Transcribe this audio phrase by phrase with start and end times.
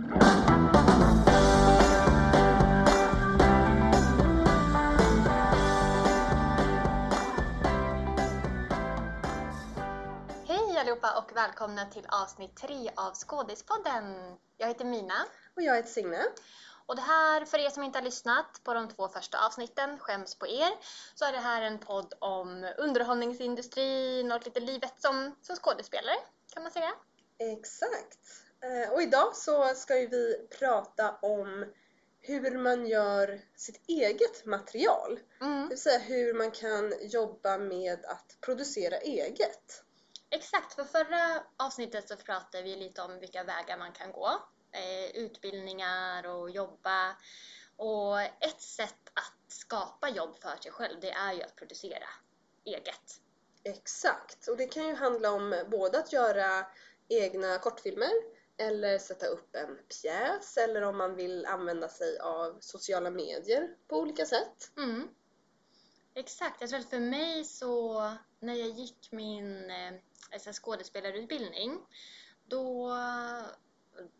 [0.00, 0.08] Hej
[10.78, 14.36] allihopa och välkomna till avsnitt 3 av Skådispodden.
[14.56, 15.14] Jag heter Mina
[15.56, 16.22] Och jag heter Signe.
[16.86, 20.34] och det här, för er som inte har lyssnat på de två första avsnitten, skäms
[20.34, 20.70] på er,
[21.14, 26.16] så är det här en podd om underhållningsindustrin och lite livet som, som skådespelare,
[26.52, 26.92] kan man säga.
[27.38, 28.39] Exakt.
[28.62, 31.72] Eh, Och idag så ska ju vi prata om
[32.20, 35.20] hur man gör sitt eget material.
[35.40, 35.62] Mm.
[35.62, 39.84] Det vill säga hur man kan jobba med att producera eget.
[40.30, 44.30] Exakt, för förra avsnittet så pratade vi lite om vilka vägar man kan gå.
[44.72, 47.16] Eh, utbildningar och jobba.
[47.76, 52.08] Och ett sätt att skapa jobb för sig själv, det är ju att producera
[52.64, 53.20] eget.
[53.64, 54.48] Exakt.
[54.48, 56.66] Och det kan ju handla om både att göra
[57.08, 63.10] egna kortfilmer eller sätta upp en pjäs eller om man vill använda sig av sociala
[63.10, 64.70] medier på olika sätt.
[64.76, 65.08] Mm.
[66.14, 68.02] Exakt, jag tror att för mig så
[68.40, 69.72] när jag gick min
[70.32, 71.80] alltså skådespelarutbildning
[72.44, 72.96] då,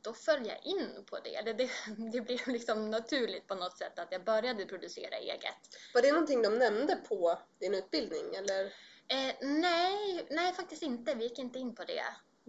[0.02, 1.36] då föll jag in på det.
[1.36, 1.70] Eller det.
[2.12, 5.54] Det blev liksom naturligt på något sätt att jag började producera eget.
[5.94, 8.64] Var det någonting de nämnde på din utbildning eller?
[9.08, 11.14] Eh, nej, nej, faktiskt inte.
[11.14, 12.04] Vi gick inte in på det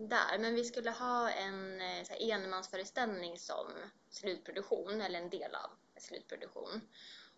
[0.07, 0.37] där.
[0.39, 3.67] Men vi skulle ha en eh, så här, enmansföreställning som
[4.09, 6.81] slutproduktion, eller en del av slutproduktion.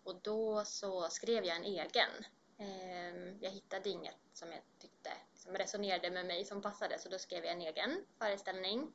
[0.04, 2.10] Och då så skrev jag en egen.
[2.58, 7.18] Ehm, jag hittade inget som jag tyckte som resonerade med mig som passade, så då
[7.18, 8.94] skrev jag en egen föreställning.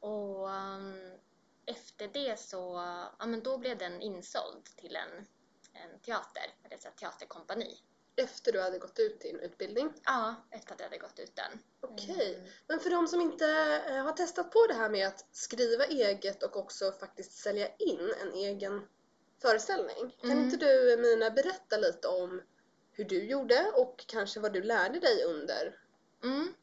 [0.00, 1.18] Och ehm,
[1.66, 2.58] efter det så,
[3.18, 5.26] ja men då blev den insåld till en,
[5.72, 7.78] en teater, eller ett teaterkompani.
[8.18, 9.92] Efter du hade gått ut din utbildning?
[10.04, 11.58] Ja, efter att jag hade gått ut den.
[11.80, 12.34] Okej.
[12.34, 12.50] Mm.
[12.66, 13.46] Men för de som inte
[13.88, 18.12] eh, har testat på det här med att skriva eget och också faktiskt sälja in
[18.22, 18.88] en egen
[19.42, 20.16] föreställning.
[20.20, 20.44] Kan Mm.
[20.44, 22.42] inte du Mina berätta lite om
[22.92, 25.80] hur du gjorde och kanske vad du lärde dig under?
[26.24, 26.54] Mm.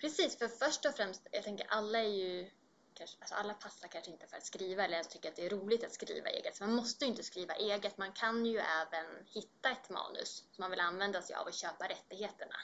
[0.00, 2.50] Precis, för först och främst, jag tänker alla är ju
[3.00, 5.50] kanske, alltså alla passar kanske inte för att skriva eller ens tycker att det är
[5.50, 6.56] roligt att skriva eget.
[6.56, 10.62] Så man måste ju inte skriva eget, man kan ju även hitta ett manus som
[10.62, 12.56] man vill använda sig av och köpa rättigheterna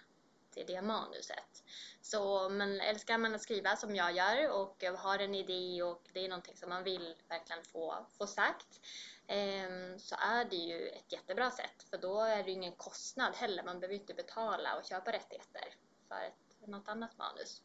[0.50, 1.64] till det manuset.
[2.02, 6.24] Så men älskar man att skriva som jag gör och har en idé och det
[6.24, 8.80] är någonting som man vill verkligen få, få sagt
[9.26, 13.34] ehm, så är det ju ett jättebra sätt för då är det ju ingen kostnad
[13.34, 13.62] heller.
[13.62, 15.74] Man behöver ju inte betala och köpa rättigheter
[16.08, 17.62] för ett, något annat manus.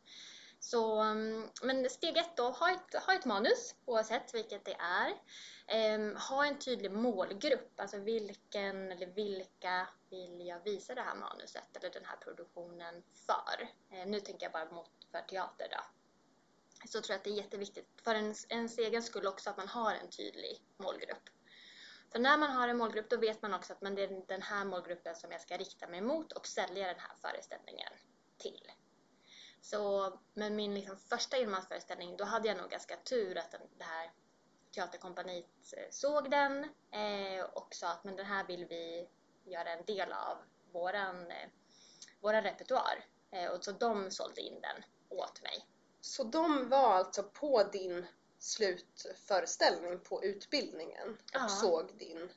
[0.63, 5.13] Så, mm, men steg ett då, ha ett, ha ett manus oavsett vilket det är.
[5.67, 11.77] Ehm, ha en tydlig målgrupp, alltså vilken eller vilka vill jag visa det här manuset
[11.77, 13.69] eller den här produktionen för?
[13.91, 15.83] Ehm, nu tänker jag bara mot för teater då.
[16.89, 19.67] Så tror jag att det är jätteviktigt för ens, ens egen skull också att man
[19.67, 21.29] har en tydlig målgrupp.
[22.11, 24.41] För när man har en målgrupp då vet man också att men det är den
[24.41, 27.93] här målgruppen som jag ska rikta mig mot och sälja den här föreställningen
[28.37, 28.71] till.
[29.61, 33.83] Så med min liksom första enmansföreställning då hade jag nog ganska tur att den, det
[33.83, 34.11] här
[34.75, 35.45] teaterkompaniet
[35.77, 39.07] eh, såg den eh, och sa att men den här vill vi
[39.45, 40.37] göra en del av
[40.71, 41.49] våran, eh,
[42.21, 43.05] våran repertoar.
[43.31, 45.67] Eh, och så de sålde in den åt mig.
[46.01, 48.05] Så de var alltså på din
[48.39, 51.47] slutföreställning på utbildningen och Ja.
[51.47, 52.29] såg din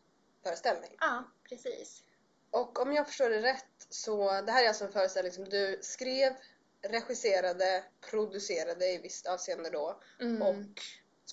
[0.42, 0.96] föreställning?
[1.00, 2.04] Ja, precis.
[2.50, 5.78] Och om jag förstår det rätt så det här är alltså en föreställning som du
[5.82, 6.36] skrev,
[6.84, 10.42] regisserade, producerade i visst avseende då Mm.
[10.42, 10.80] och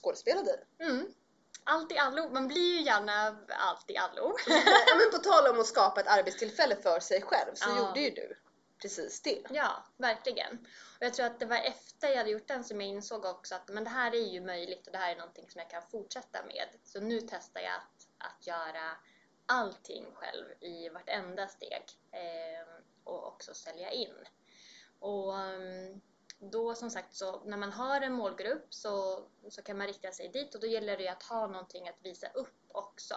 [0.01, 0.83] skådespelade i.
[0.83, 1.13] Mm.
[1.63, 2.29] Allt i allo.
[2.29, 4.35] Man blir ju gärna allt i allo.
[4.87, 7.77] ja, men på tal om att skapa ett arbetstillfälle för sig själv så Ja.
[7.87, 8.37] gjorde ju du
[8.81, 9.41] precis det.
[9.49, 10.57] Ja, verkligen.
[10.99, 13.55] Och jag tror att det var efter jag hade gjort den som jag insåg också
[13.55, 15.81] att men det här är ju möjligt och det här är någonting som jag kan
[15.91, 16.67] fortsätta med.
[16.83, 18.91] Så nu testar jag att, att göra
[19.45, 22.67] allting själv i vartenda steg eh,
[23.03, 24.15] och också sälja in.
[25.01, 26.01] Och ehm,
[26.39, 30.29] då som sagt så när man har en målgrupp så, så kan man rikta sig
[30.29, 33.15] dit och då gäller det ju att ha någonting att visa upp också.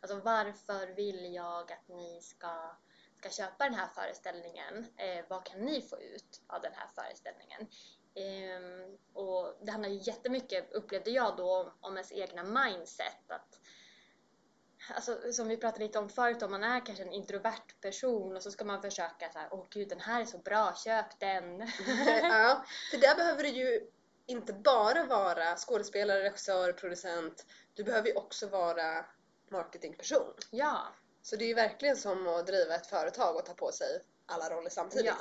[0.00, 2.76] Alltså varför vill jag att ni ska
[3.20, 7.68] ska köpa den här föreställningen, eh, vad kan ni få ut av den här föreställningen?
[8.14, 13.30] Eh, och det handlar ju jättemycket, upplevde jag då, om ens egna mindset.
[13.30, 13.59] Att,
[14.94, 18.42] alltså, som vi pratade lite om förut, om man är kanske en introvert person och
[18.42, 21.60] så ska man försöka så här, åh gud den här är så bra, köp den!
[22.22, 23.90] ja, för där behöver du ju
[24.26, 27.46] inte bara vara skådespelare, regissör, producent.
[27.74, 29.04] Du behöver ju också vara
[29.50, 30.34] marketingperson.
[30.50, 34.00] ja, Så det är ju verkligen som att driva ett företag och ta på sig
[34.26, 35.06] alla roller samtidigt.
[35.06, 35.16] Ja.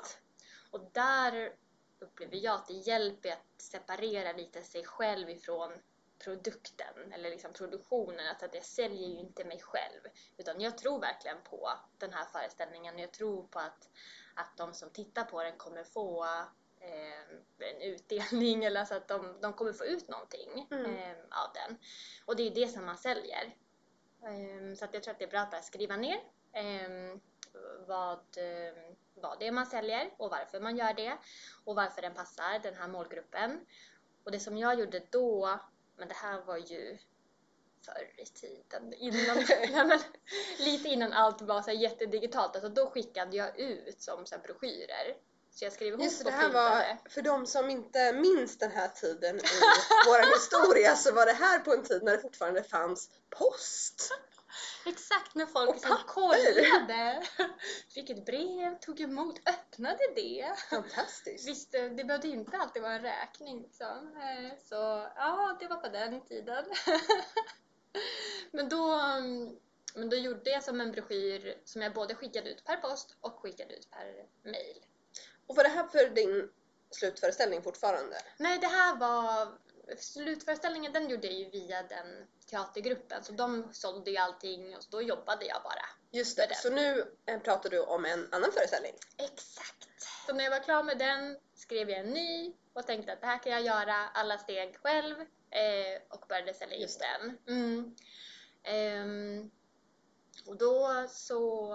[0.71, 1.53] Och där
[1.99, 5.71] upplever jag att det hjälper att separera lite sig själv ifrån
[6.19, 10.01] produkten eller liksom produktionen, alltså att jag säljer ju inte mig själv.
[10.37, 12.99] Utan jag tror verkligen på den här föreställningen.
[12.99, 13.89] Jag tror på att,
[14.35, 16.25] att de som tittar på den kommer få
[16.79, 17.21] eh,
[17.59, 20.85] en utdelning eller så att de, de kommer få ut någonting Mm.
[20.85, 21.77] eh, av den.
[22.25, 23.55] Och det är det som man säljer.
[24.23, 26.19] Eh, så att jag tror att det är bra att bara skriva ner
[26.53, 27.17] eh,
[27.87, 28.73] vad, eh,
[29.13, 31.17] vad det är man säljer och varför man gör det
[31.65, 33.65] och varför den passar den här målgruppen.
[34.23, 35.59] Och det som jag gjorde då,
[35.99, 36.97] men det här var ju
[37.85, 39.99] förr i tiden, innan, nej, men,
[40.57, 44.41] lite innan allt var så här jättedigitalt, alltså då skickade jag ut som så här
[44.41, 45.15] broschyrer.
[45.51, 48.87] Så jag skrev ihop Just det, här var, för de som inte minns den här
[48.87, 49.59] tiden i
[50.05, 54.11] vår historia så var det här på en tid när det fortfarande fanns post.
[54.85, 56.03] Exakt, när folk Och papper.
[56.07, 57.23] kollade.
[57.93, 60.53] Fick ett brev, tog emot, öppnade det.
[60.69, 61.47] Fantastiskt.
[61.47, 64.17] Visst, det behövde inte alltid vara en räkning liksom.
[64.17, 64.75] Eh, Så
[65.15, 66.65] ja, det var på den tiden.
[68.51, 69.57] Men då, mm,
[69.95, 73.39] men då gjorde jag som en broschyr som jag både skickade ut per post och
[73.39, 74.85] skickade ut per mail.
[75.47, 76.49] Och var det här för din
[76.91, 78.15] slutföreställning fortfarande?
[78.37, 79.57] Nej, det här var
[79.97, 83.23] slutföreställningen, den gjorde jag ju via den teatergruppen.
[83.23, 85.85] Så de sålde ju allting och så då jobbade jag bara.
[86.11, 88.93] Just det, så nu eh, pratar du om en annan föreställning.
[89.17, 89.87] Exakt.
[90.27, 93.27] Så när jag var klar med den skrev jag en ny och tänkte att det
[93.27, 95.19] här kan jag göra alla steg själv
[95.51, 97.37] eh, och började sälja in den.
[97.47, 97.95] Mm.
[98.63, 99.51] Ehm,
[100.45, 101.73] och då så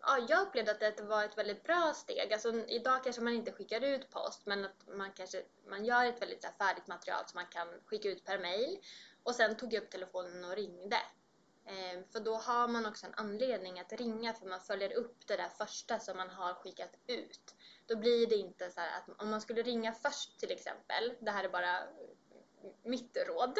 [0.00, 2.32] ja, jag upplevde att det var ett väldigt bra steg.
[2.32, 6.22] Alltså, idag kanske man inte skickar ut post men att man kanske man gör ett
[6.22, 8.78] väldigt så här, färdigt material som man kan skicka ut per mail.
[9.28, 10.96] Och sen tog jag upp telefonen och ringde.
[11.66, 15.36] Eh, för då har man också en anledning att ringa för man följer upp det
[15.36, 17.54] där första som man har skickat ut.
[17.86, 21.30] Då blir det inte så här att om man skulle ringa först till exempel, det
[21.30, 21.78] här är bara
[22.82, 23.58] mitt råd,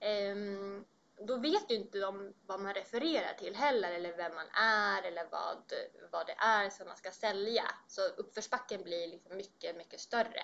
[0.00, 0.84] ehm,
[1.20, 5.28] då vet ju inte de vad man refererar till heller eller vem man är eller
[5.30, 5.72] vad,
[6.12, 7.64] vad det är som man ska sälja.
[7.88, 10.42] Så uppförsbacken blir liksom mycket, mycket större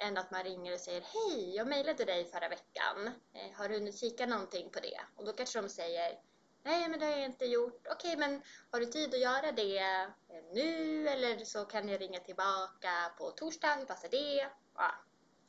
[0.00, 3.06] än att man ringer och säger Hej, jag mejlade dig förra veckan.
[3.34, 5.00] Eh, Har du hunnit kika någonting på det?
[5.16, 6.18] Och då kanske de säger
[6.62, 7.86] Nej, men det har jag inte gjort.
[7.90, 10.08] Okej, men har du tid att göra det eh,
[10.52, 13.74] nu eller så kan jag ringa tillbaka på torsdag.
[13.74, 14.48] Hur passar det?
[14.76, 14.94] Ja,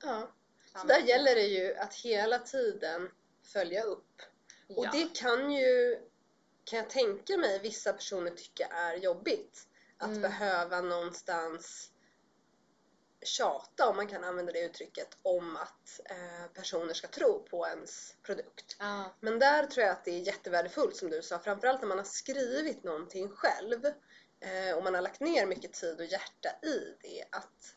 [0.04, 0.32] Ja.
[0.82, 3.12] Så där gäller det ju att hela tiden
[3.54, 4.22] följa upp.
[4.78, 4.90] Och ja.
[4.94, 6.00] det kan ju,
[6.64, 9.68] kan jag tänka mig, vissa personer tycka är jobbigt.
[9.98, 10.22] Att Mm.
[10.22, 11.92] behöva någonstans
[13.22, 18.16] tjata, om man kan använda det uttrycket, om att eh, personer ska tro på ens
[18.24, 18.76] produkt.
[18.80, 19.16] Ja.
[19.20, 22.06] Men där tror jag att det är jättevärdefullt som du sa, framförallt när man har
[22.06, 23.86] skrivit någonting själv
[24.40, 27.76] eh, och man har lagt ner mycket tid och hjärta i det, att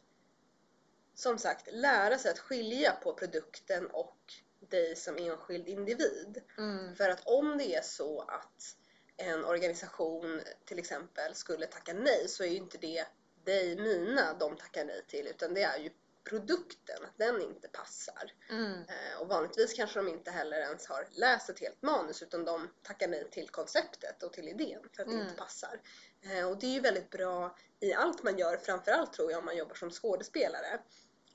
[1.14, 6.42] som sagt lära sig att skilja på produkten och dig som enskild individ.
[6.58, 6.96] Mm.
[6.96, 8.76] För att om det är så att
[9.16, 13.06] en organisation till exempel skulle tacka nej så är ju inte det
[13.44, 15.90] dig, mina, de tackar nej till utan det är ju
[16.24, 18.32] produkten, att den inte passar.
[18.50, 18.72] Mm.
[18.82, 22.70] Eh, Och vanligtvis kanske de inte heller ens har läst ett helt manus utan de
[22.82, 25.26] tackar nej till konceptet och till idén för att det Mm.
[25.26, 25.80] inte passar.
[26.22, 29.44] Eh, Och det är ju väldigt bra i allt man gör, framförallt tror jag om
[29.44, 30.80] man jobbar som skådespelare,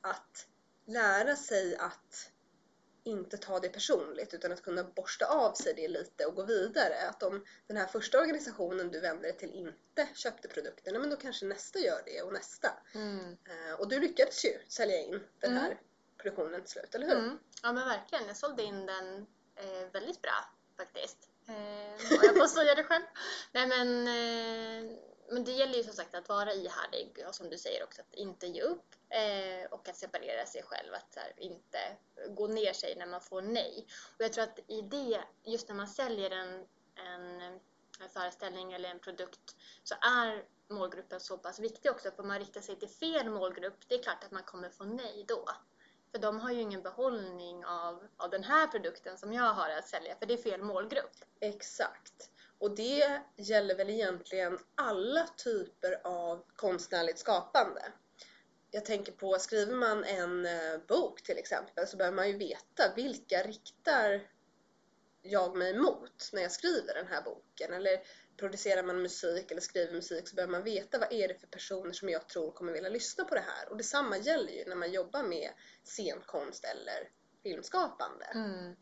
[0.02, 0.48] att
[0.86, 2.32] lära sig att
[3.04, 7.08] inte ta det personligt utan att kunna borsta av sig det lite och gå vidare.
[7.10, 11.10] Att om den här första organisationen du vänder dig till inte köpte produkten, ja, men
[11.10, 12.74] då kanske nästa gör det och nästa.
[12.96, 13.38] Mm.
[13.50, 15.63] Eh, Och du lyckades ju sälja in den Mm.
[15.63, 15.79] här
[16.18, 17.15] produktionen till slut, eller hur?
[17.18, 17.39] Mm.
[17.63, 19.25] Ja men verkligen, jag sålde in den
[19.56, 20.46] eh, väldigt bra
[20.77, 21.18] faktiskt.
[21.48, 23.03] Eh, och jag får säga det själv.
[23.51, 24.98] Nej men, eh,
[25.32, 28.13] men det gäller ju som sagt att vara ihärdig och som du säger också att
[28.13, 31.80] inte ge upp eh, och att separera sig själv, att här, inte
[32.30, 33.88] gå ner sig när man får nej.
[34.18, 37.42] Och jag tror att i det, just när man säljer en, en,
[38.00, 42.39] en föreställning eller en produkt så är målgruppen så pass viktig också för om man
[42.39, 45.50] riktar sig till fel målgrupp, det är klart att man kommer få nej då.
[46.12, 49.88] För de har ju ingen behållning av, av den här produkten som jag har att
[49.88, 51.16] sälja, för det är fel målgrupp.
[51.39, 52.32] Exakt.
[52.58, 57.92] Och det gäller väl egentligen alla typer av konstnärligt skapande.
[58.72, 62.94] Jag tänker på, skriver man en eh, bok till exempel så behöver man ju veta
[62.96, 64.28] vilka riktar
[65.22, 67.74] jag mig mot när jag skriver den här boken?
[67.74, 68.00] Eller
[68.38, 71.92] producerar man musik eller skriver musik så behöver man veta vad är det för personer
[71.92, 73.70] som jag tror kommer vilja lyssna på det här.
[73.70, 75.52] Och detsamma gäller ju när man jobbar med
[75.84, 77.10] scenkonst eller
[77.44, 78.26] filmskapande.
[78.26, 78.76] Mm.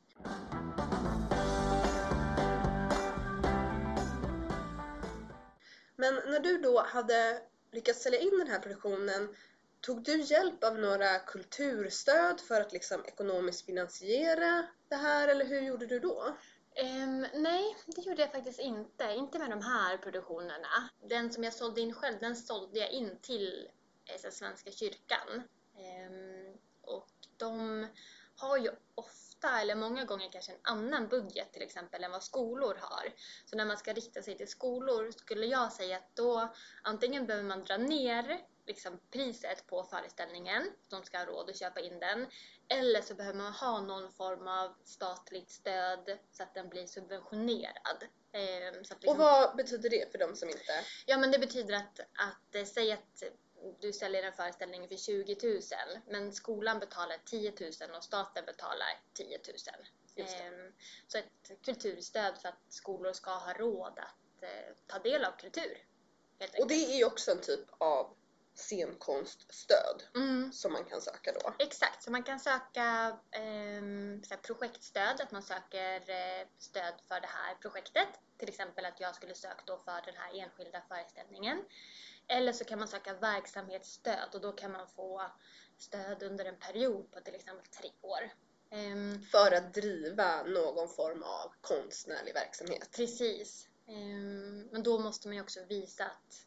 [5.95, 7.41] Men när du då hade
[7.71, 9.35] lyckats sälja in den här produktionen,
[9.81, 15.61] Tog du hjälp av några kulturstöd för att liksom ekonomiskt finansiera det här eller hur
[15.61, 16.37] gjorde du då?
[16.83, 19.13] Um, nej, det gjorde jag faktiskt inte.
[19.13, 20.89] Inte med de här produktionerna.
[21.09, 23.67] Den som jag sålde in själv, den sålde jag in till
[24.05, 25.43] eh, Svenska kyrkan.
[25.75, 27.87] Um, och de
[28.35, 32.77] har ju ofta, eller många gånger kanske en annan budget till exempel än vad skolor
[32.81, 33.13] har.
[33.45, 36.53] Så när man ska rikta sig till skolor skulle jag säga att då
[36.83, 41.79] antingen behöver man dra ner liksom, priset på föreställningen, de ska ha råd att köpa
[41.79, 42.27] in den.
[42.69, 48.03] Eller så behöver man ha någon form av statligt stöd så att den blir subventionerad.
[48.31, 50.83] Ehm, så att liksom, Och vad betyder det för de som inte...
[51.05, 53.23] Ja men det betyder att, att eh, säg att
[53.79, 55.61] du säljer en föreställning för 20 000
[56.07, 59.37] men skolan betalar 10 000 och staten betalar 10 000.
[60.15, 60.43] Just det.
[60.43, 60.73] Ehm,
[61.07, 65.87] så ett kulturstöd för att skolor ska ha råd att eh, ta del av kultur.
[66.59, 68.15] Och det är ju också en typ av
[68.59, 71.53] scenkonststöd Mm, som man kan söka då.
[71.59, 72.81] exakt, så man kan söka
[74.29, 78.07] här projektstöd, att man söker eh, stöd för det här projektet.
[78.37, 81.63] Till exempel att jag skulle söka då för den här enskilda föreställningen.
[82.27, 85.31] Eller så kan man söka verksamhetsstöd och då kan man få
[85.77, 88.29] stöd under en period på till exempel tre år.
[88.71, 92.89] Ehm, För att driva någon form av konstnärlig verksamhet.
[92.95, 93.67] Precis.
[93.87, 96.46] Ehm, Men då måste man ju också visa att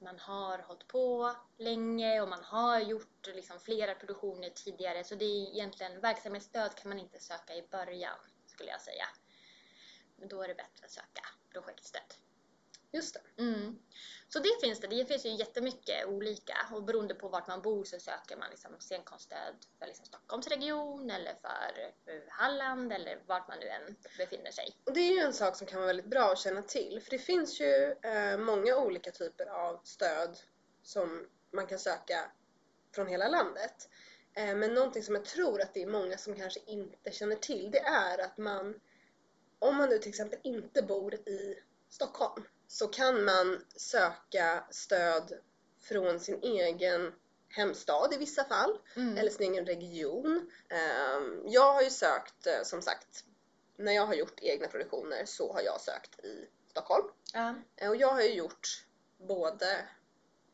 [0.00, 5.04] man har hållit på länge och man har gjort liksom flera produktioner tidigare.
[5.04, 9.04] Så det är egentligen verksamhetsstöd kan man inte söka i början skulle jag säga.
[10.16, 12.27] Men då är det bättre att söka projektstöd.
[12.92, 13.42] Just det.
[13.42, 13.78] Mm.
[14.28, 14.86] Så det finns det.
[14.86, 18.70] Det finns ju jättemycket olika och beroende på vart man bor så söker man liksom
[18.78, 21.90] scenkonststöd för liksom Stockholmsregion eller för
[22.28, 24.76] Halland eller vart man nu än befinner sig.
[24.84, 27.10] Och det är ju en sak som kan vara väldigt bra att känna till för
[27.10, 30.38] det finns ju eh, många olika typer av stöd
[30.82, 32.30] som man kan söka
[32.94, 33.88] från hela landet.
[34.34, 37.70] Eh, men någonting som jag tror att det är många som kanske inte känner till
[37.70, 38.80] det är att man,
[39.58, 41.58] om man nu till exempel inte bor i
[41.90, 45.32] Stockholm, så kan man söka stöd
[45.80, 47.12] från sin egen
[47.48, 49.16] hemstad i vissa fall, Mm.
[49.18, 50.50] eller sin egen region.
[50.68, 53.24] Ehm, Jag har ju sökt, eh, som sagt,
[53.76, 57.06] när jag har gjort egna produktioner så har jag sökt i Stockholm.
[57.76, 58.86] Eh, Och jag har ju gjort
[59.18, 59.88] både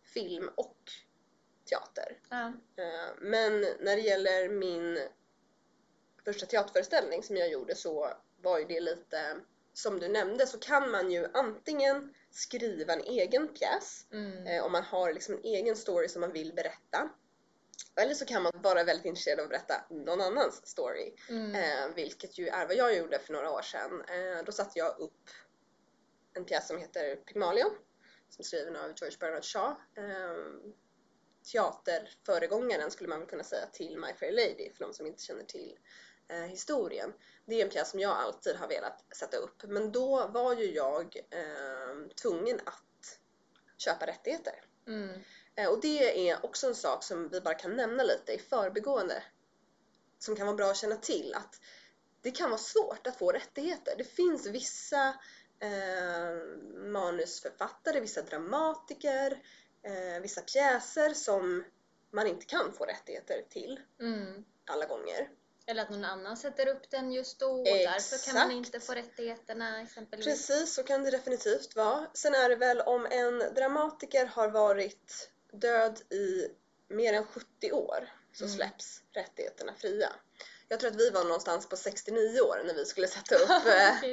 [0.02, 0.78] film och
[1.64, 2.18] teater.
[2.76, 4.99] Eh, Men när det gäller min
[6.25, 8.11] första teaterföreställning som jag gjorde så
[8.42, 9.37] var ju det lite,
[9.75, 14.47] som du nämnde så kan man ju antingen skriva en egen pjäs Mm.
[14.47, 17.11] eh, om man har liksom en egen story som man vill berätta.
[17.97, 21.14] Eller så kan man vara väldigt intresserad av att berätta någon annans story.
[21.28, 21.54] Mm.
[21.54, 24.02] Eh, vilket ju är vad jag gjorde för några år sedan.
[24.09, 25.31] Eh, då satte jag upp
[26.35, 27.71] en pjäs som heter Pygmalion.
[28.28, 29.76] Som är skriven av George Bernard Shaw.
[29.97, 30.37] Eh,
[31.52, 35.45] teaterföregångaren skulle man väl kunna säga till My Fair Lady för de som inte känner
[35.45, 35.78] till
[36.28, 37.12] eh, historien.
[37.47, 40.71] Det är en pjäs som jag alltid har velat sätta upp men då var ju
[40.75, 43.19] jag eh, tvungen att
[43.76, 44.62] köpa rättigheter.
[44.87, 45.21] Mm.
[45.54, 49.23] Eh, Och det är också en sak som vi bara kan nämna lite i förbigående.
[50.19, 51.61] Som kan vara bra att känna till att
[52.23, 53.95] det kan vara svårt att få rättigheter.
[53.99, 55.09] Det finns vissa
[55.61, 56.37] eh,
[56.75, 59.43] manusförfattare, vissa dramatiker,
[59.83, 61.64] eh, vissa pjäser som
[62.11, 64.45] man inte kan få rättigheter till Mm.
[64.66, 65.31] alla gånger.
[65.66, 68.66] Eller att någon annan sätter upp den just då och därför kan man Exakt.
[68.66, 70.26] inte få rättigheterna exempelvis.
[70.26, 72.06] Precis, så kan det definitivt vara.
[72.14, 76.49] Sen är det väl om en dramatiker har varit död i
[76.88, 78.56] mer än 70 år så Mm.
[78.56, 80.12] släpps rättigheterna fria.
[80.68, 84.04] Jag tror att vi var någonstans på 69 år när vi skulle sätta upp eh,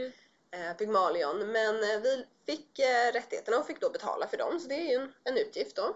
[0.70, 2.80] eh, Pygmalion men eh, vi fick
[3.14, 5.96] rättigheterna och fick då betala för dem så det är ju en, en utgift då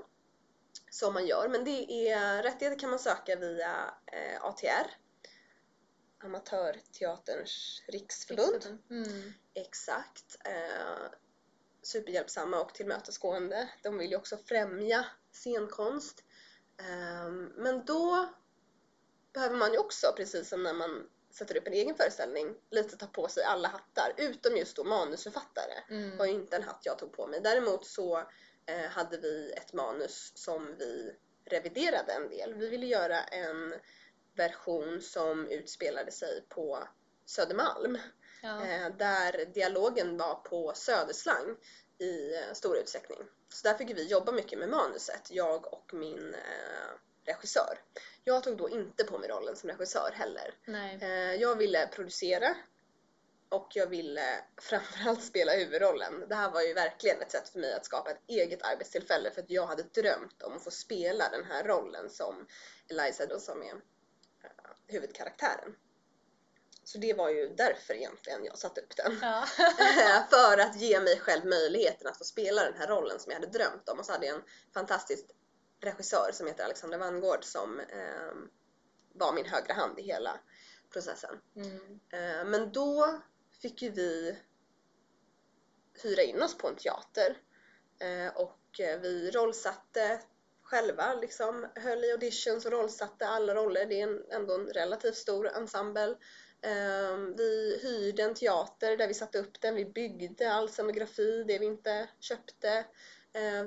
[0.91, 3.93] som man gör men det är rättigheter kan man söka via
[4.41, 4.87] ATR
[6.25, 8.77] Amatörteaterns riksförbund.
[8.89, 9.33] Mm.
[9.53, 10.37] Exakt.
[10.45, 11.11] Eh,
[11.81, 13.69] superhjälpsamma och tillmötesgående.
[13.83, 16.23] De vill ju också främja scenkonst.
[16.79, 18.29] Eh, men då
[19.33, 23.07] behöver man ju också, precis som när man sätter upp en egen föreställning, lite ta
[23.07, 24.13] på sig alla hattar.
[24.17, 25.73] Utom just då manusförfattare.
[25.89, 26.17] Mm.
[26.17, 27.41] var ju inte en hatt jag tog på mig.
[27.41, 28.17] Däremot så
[28.65, 31.15] eh, hade vi ett manus som vi
[31.45, 32.53] reviderade en del.
[32.53, 33.73] Vi ville göra en
[34.35, 36.87] version som utspelade sig på
[37.25, 37.97] Södermalm.
[38.41, 38.65] Ja.
[38.65, 41.57] Eh, där dialogen var på söderslang
[41.99, 43.19] i stor utsträckning.
[43.49, 47.79] Så där fick vi jobba mycket med manuset, jag och min eh, regissör.
[48.23, 50.53] Jag tog då inte på mig rollen som regissör heller.
[51.01, 52.55] Eh, jag ville producera
[53.49, 56.25] och jag ville framförallt spela huvudrollen.
[56.29, 59.41] Det här var ju verkligen ett sätt för mig att skapa ett eget arbetstillfälle för
[59.41, 62.47] att jag hade drömt om att få spela den här rollen som
[62.89, 63.73] Eliza då som är
[64.87, 65.75] huvudkaraktären.
[66.83, 69.17] Så det var ju därför egentligen jag satte upp den.
[69.21, 69.45] Ja.
[70.29, 73.51] för att ge mig själv möjligheten att få spela den här rollen som jag hade
[73.51, 73.99] drömt om.
[73.99, 75.25] Och så hade jag en fantastisk
[75.81, 78.33] regissör som heter Alexandra Vangård som eh,
[79.13, 80.39] var min högra hand i hela
[80.93, 81.41] processen.
[81.55, 81.99] Mm.
[82.09, 83.21] Eh, men då
[83.61, 84.37] fick ju vi
[86.03, 87.37] hyra in oss på en teater
[87.99, 90.21] eh, och eh, vi rollsatte
[90.65, 93.85] själva liksom, höll i auditions och rollsatte alla roller.
[93.85, 96.15] Det är en, ändå en relativt stor ensemble.
[97.37, 101.65] Vi hyrde en teater där vi satte upp den, vi byggde all scenografi, det vi
[101.65, 102.85] inte köpte.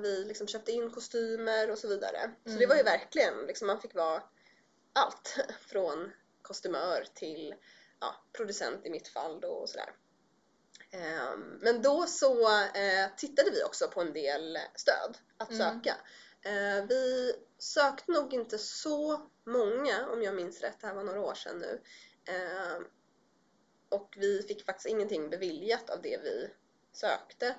[0.01, 2.31] Vi liksom köpte in kostymer och så vidare.
[2.45, 4.23] Så det var ju verkligen, liksom, man fick vara
[4.93, 5.37] allt
[5.67, 7.55] från kostymör till
[7.99, 9.89] ja, producent i mitt fall då och sådär.
[10.91, 15.59] Ehm, men då så eh, tittade vi också på en del stöd att Mm.
[15.59, 15.95] söka.
[16.41, 21.21] Eh, vi sökte nog inte så många om jag minns rätt, det här var några
[21.21, 21.81] år sedan nu.
[22.25, 22.81] Eh,
[23.89, 26.49] och vi fick faktiskt ingenting beviljat av det vi
[26.91, 27.55] sökte.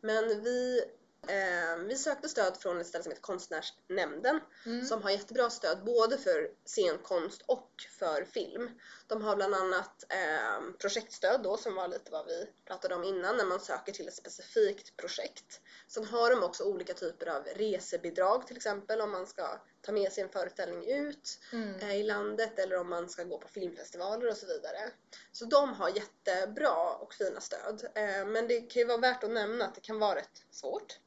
[0.00, 0.84] Men vi,
[1.26, 4.86] eh, vi sökte stöd från ett ställe som heter Konstnärsnämnden Mm.
[4.86, 8.70] som har jättebra stöd både för scenkonst och för film.
[9.06, 13.36] De har bland annat eh, projektstöd då som var lite vad vi pratade om innan
[13.36, 15.60] när man söker till ett specifikt projekt.
[15.88, 20.12] Sen har de också olika typer av resebidrag till exempel om man ska ta med
[20.12, 21.74] sig en föreställning ut Mm.
[21.80, 24.90] eh, i landet eller om man ska gå på filmfestivaler och så vidare.
[25.32, 27.88] Så de har jättebra och fina stöd.
[27.94, 30.98] Eh, men det kan ju vara värt att nämna att det kan vara rätt svårt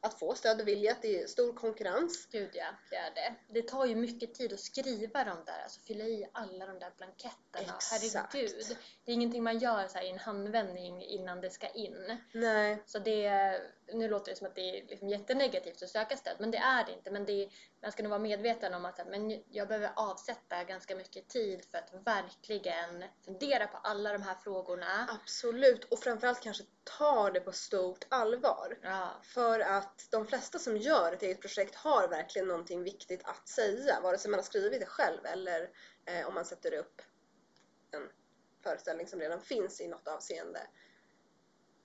[0.00, 0.96] att få stöd beviljat.
[1.02, 2.26] Det är stor konkurrens.
[2.30, 3.34] Gud ja, det är det.
[3.48, 6.92] Det tar ju mycket tid att skriva de där, alltså fylla i alla de där
[6.96, 7.74] blanketterna.
[7.76, 8.32] Exakt.
[8.34, 8.76] Herregud.
[9.04, 12.18] Det är ingenting man gör så i en handvändning innan det ska in.
[12.32, 13.60] Nej, Så det,
[13.92, 16.84] nu låter det som att det är liksom jättenegativt att söka stöd, men det är
[16.84, 17.10] det inte.
[17.10, 17.50] Men det är,
[17.82, 21.78] man ska nog vara medveten om att men jag behöver avsätta ganska mycket tid för
[21.78, 25.08] att verkligen fundera på alla de här frågorna.
[25.22, 25.84] absolut.
[25.84, 28.78] Och framförallt kanske ta det på stort allvar.
[28.82, 33.48] Ja, För att de flesta som gör ett eget projekt har verkligen någonting viktigt att
[33.48, 34.00] säga.
[34.00, 35.70] Vare sig man har skrivit det själv eller
[36.04, 37.02] eh, om man sätter upp
[37.90, 38.08] en
[38.62, 40.60] föreställning som redan finns i något avseende.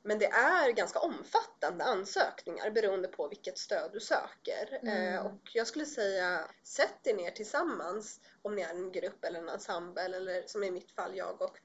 [0.05, 4.79] Men det är ganska omfattande ansökningar beroende på vilket stöd du söker.
[4.81, 5.13] Mm.
[5.13, 9.39] Eh, och jag skulle säga, sätt er ner tillsammans om ni är en grupp eller
[9.39, 11.59] en ensemble eller som i mitt fall jag och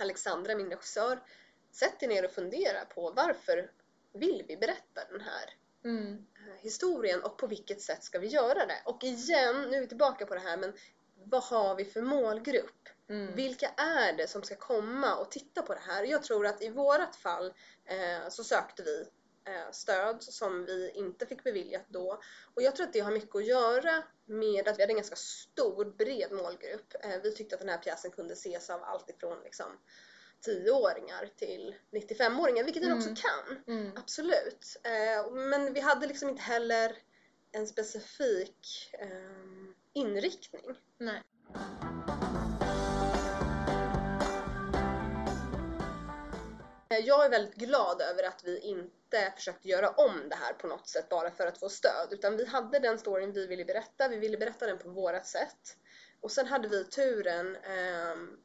[0.00, 1.22] Alexandra, min regissör.
[1.72, 3.70] Sätt er ner och fundera på varför
[4.12, 6.12] vill vi berätta den här mm.
[6.14, 8.82] eh, historien och på vilket sätt ska vi göra det?
[8.84, 10.72] Och igen, nu är vi tillbaka på det här, men
[11.24, 12.83] vad har vi för målgrupp?
[13.08, 13.34] Mm.
[13.34, 16.04] Vilka är det som ska komma och titta på det här?
[16.04, 19.00] Jag tror att i vårat fall eh, så sökte vi
[19.46, 22.20] eh, stöd som vi inte fick beviljat då.
[22.54, 25.16] Och jag tror att det har mycket att göra med att vi hade en ganska
[25.16, 26.94] stor, bred målgrupp.
[27.04, 29.66] Eh, vi tyckte att den här pjäsen kunde ses av allt ifrån liksom
[30.46, 32.98] 10-åringar till 95-åringar, vilket den Mm.
[32.98, 33.62] också kan.
[33.76, 33.92] Mm.
[33.96, 34.76] Absolut.
[34.84, 36.96] Eh, men vi hade liksom inte heller
[37.52, 40.64] en specifik ehm, inriktning.
[40.98, 41.22] Nej.
[46.98, 50.88] Jag är väldigt glad över att vi inte försökte göra om det här på något
[50.88, 52.08] sätt bara för att få stöd.
[52.10, 55.76] Utan vi hade den storyn vi ville berätta, vi ville berätta den på vårat sätt.
[56.20, 58.38] Och sen hade vi turen, ehm,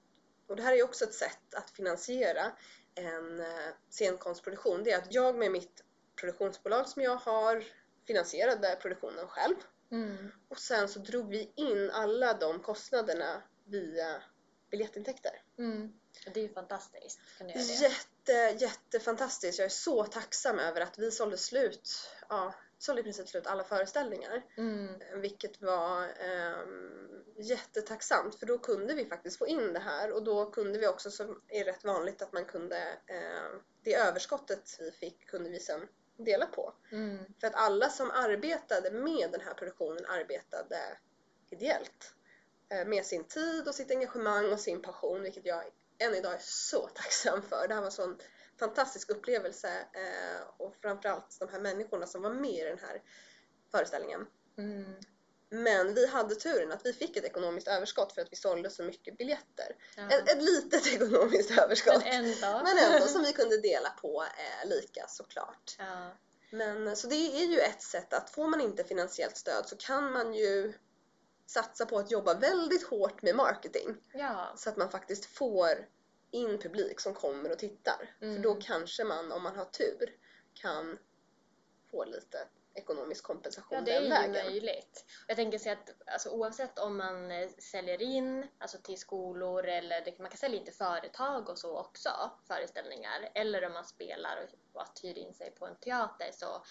[0.48, 2.52] och det här är också ett sätt att finansiera
[2.96, 5.84] en eh, scenkonstproduktion, det är att jag med mitt
[6.16, 7.64] produktionsbolag som jag har
[8.08, 9.56] finansierade produktionen själv.
[9.92, 10.32] Mm.
[10.50, 14.24] Och sen så drog vi in alla de kostnaderna via
[14.72, 15.42] biljettintäkter.
[15.58, 15.99] Mm.
[16.34, 17.20] Det är ju fantastiskt.
[17.38, 17.74] Kan du göra det?
[17.74, 19.60] Jätte, jättefantastiskt.
[19.60, 23.64] Jag är så tacksam över att vi sålde slut, ja, sålde i princip slut alla
[23.64, 24.46] föreställningar.
[24.58, 25.02] Mm.
[25.22, 30.52] Vilket var ehm, jättetacksamt för då kunde vi faktiskt få in det här och då
[30.52, 35.26] kunde vi också, som är rätt vanligt, att man kunde, ehm, det överskottet vi fick
[35.26, 36.74] kunde vi sen dela på.
[36.92, 37.26] Mm.
[37.40, 40.98] För att alla som arbetade med den här produktionen arbetade
[41.50, 42.14] ideellt.
[42.70, 45.64] Eh, Med sin tid och sitt engagemang och sin passion, vilket jag
[46.00, 47.68] än idag är så tacksam för.
[47.68, 48.18] Det här var en sån
[48.60, 53.02] fantastisk upplevelse eh, och framförallt de här människorna som var med i den här
[53.72, 54.26] föreställningen.
[54.58, 54.96] Mm.
[55.52, 58.84] Men vi hade turen att vi fick ett ekonomiskt överskott för att vi sålde så
[58.84, 59.76] mycket biljetter.
[59.96, 60.10] Ja.
[60.10, 62.04] Ett, ett litet ekonomiskt överskott.
[62.04, 62.62] Men ändå.
[62.64, 65.76] Men ändå som vi kunde dela på eh, lika såklart.
[65.80, 66.12] Ja.
[66.52, 70.12] Men så det är ju ett sätt att får man inte finansiellt stöd så kan
[70.12, 70.74] man ju
[71.50, 74.54] satsa på att jobba väldigt hårt med marketing ja.
[74.56, 75.88] så att man faktiskt får
[76.32, 78.16] in publik som kommer och tittar.
[78.22, 78.36] Mm.
[78.36, 80.16] För då kanske man, om man har tur,
[80.54, 80.98] kan
[81.92, 84.46] få lite ekonomisk kompensation Ja, det den är ju vägen.
[84.46, 85.06] möjligt.
[85.28, 90.02] Jag tänker säga att alltså, oavsett om man eh, säljer in alltså, till skolor eller
[90.06, 94.38] det, man kan sälja in till företag och så också, föreställningar, eller om man spelar
[94.44, 96.64] och, och hyr in sig på en teater så,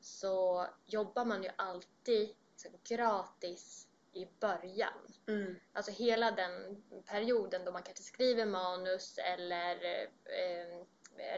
[0.00, 5.14] så jobbar man ju alltid liksom, gratis i början.
[5.28, 5.56] Mm.
[5.72, 9.84] Alltså hela den perioden då man kanske skriver manus eller
[10.24, 10.86] eh,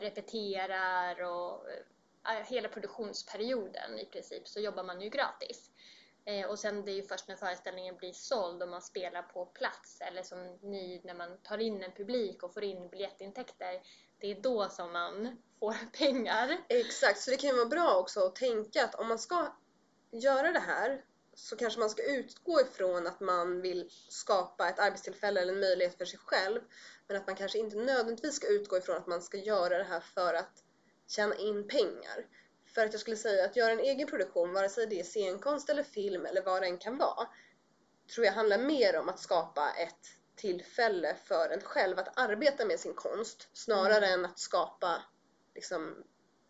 [0.01, 5.71] repeterar och eh, hela produktionsperioden i princip så jobbar man ju gratis.
[6.25, 9.47] Eh, och sen det är ju först när föreställningen blir såld och man spelar på
[9.47, 13.83] plats eller som ni när man tar in en publik och får in biljettintäkter.
[14.19, 16.59] Det är då som man får pengar.
[16.69, 19.53] Exakt, så det kan ju vara bra också att tänka att om man ska
[20.11, 21.05] göra det här
[21.39, 25.99] så kanske man ska utgå ifrån att man vill skapa ett arbetstillfälle eller en möjlighet
[25.99, 26.61] för sig själv.
[27.07, 30.01] Men att man kanske inte nödvändigtvis ska utgå ifrån att man ska göra det här
[30.01, 30.63] för att
[31.07, 32.27] tjäna in pengar.
[32.67, 35.71] För att jag skulle säga att göra en egen produktion, vare sig det är scenkonst
[35.71, 37.29] eller film eller vad det än kan vara,
[38.15, 42.81] tror jag handlar mer om att skapa ett tillfälle för en själv att arbeta med
[42.81, 45.03] sin konst snarare än att skapa
[45.55, 46.05] liksom,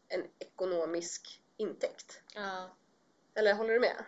[0.09, 2.21] en ekonomisk intäkt.
[2.35, 2.77] Ja.
[3.35, 4.05] Eller håller du med?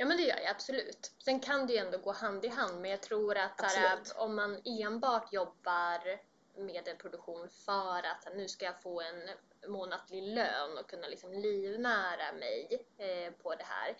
[0.00, 1.12] Ja men det gör jag absolut.
[1.24, 4.34] Sen kan det ju ändå gå hand i hand men jag tror att här, om
[4.34, 6.20] man enbart jobbar
[6.56, 9.30] med en produktion för att här, nu ska jag få en
[9.70, 13.96] månatlig lön och kunna liksom livnära mig eh, på det här.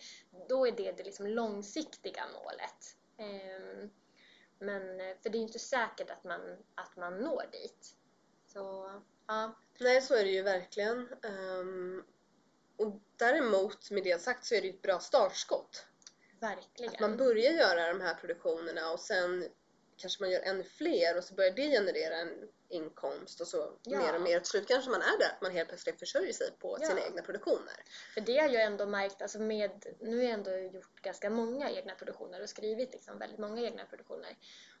[0.49, 2.95] Då är det det liksom långsiktiga målet.
[3.17, 3.89] Ehm,
[4.59, 7.95] men eh, för det är ju inte säkert att man, att man når dit.
[8.47, 8.91] Så
[9.27, 11.13] ja, Nej, så är det ju verkligen.
[11.23, 12.03] Ehm,
[12.77, 15.87] och däremot, med det sagt, så är det ett bra startskott.
[16.41, 16.93] Verkligen.
[16.93, 19.47] Att man börjar göra de här produktionerna och sen
[19.97, 23.97] kanske man gör ännu fler och så börjar det generera en inkomst och så Ja.
[23.97, 24.39] mer och mer.
[24.39, 26.87] Till slut kanske man är där att man helt plötsligt försörjer sig på Ja.
[26.87, 27.83] sina egna produktioner.
[28.13, 31.69] För det har jag ändå märkt, alltså med, nu har jag ändå gjort ganska många
[31.71, 34.37] egna produktioner och skrivit liksom väldigt många egna produktioner.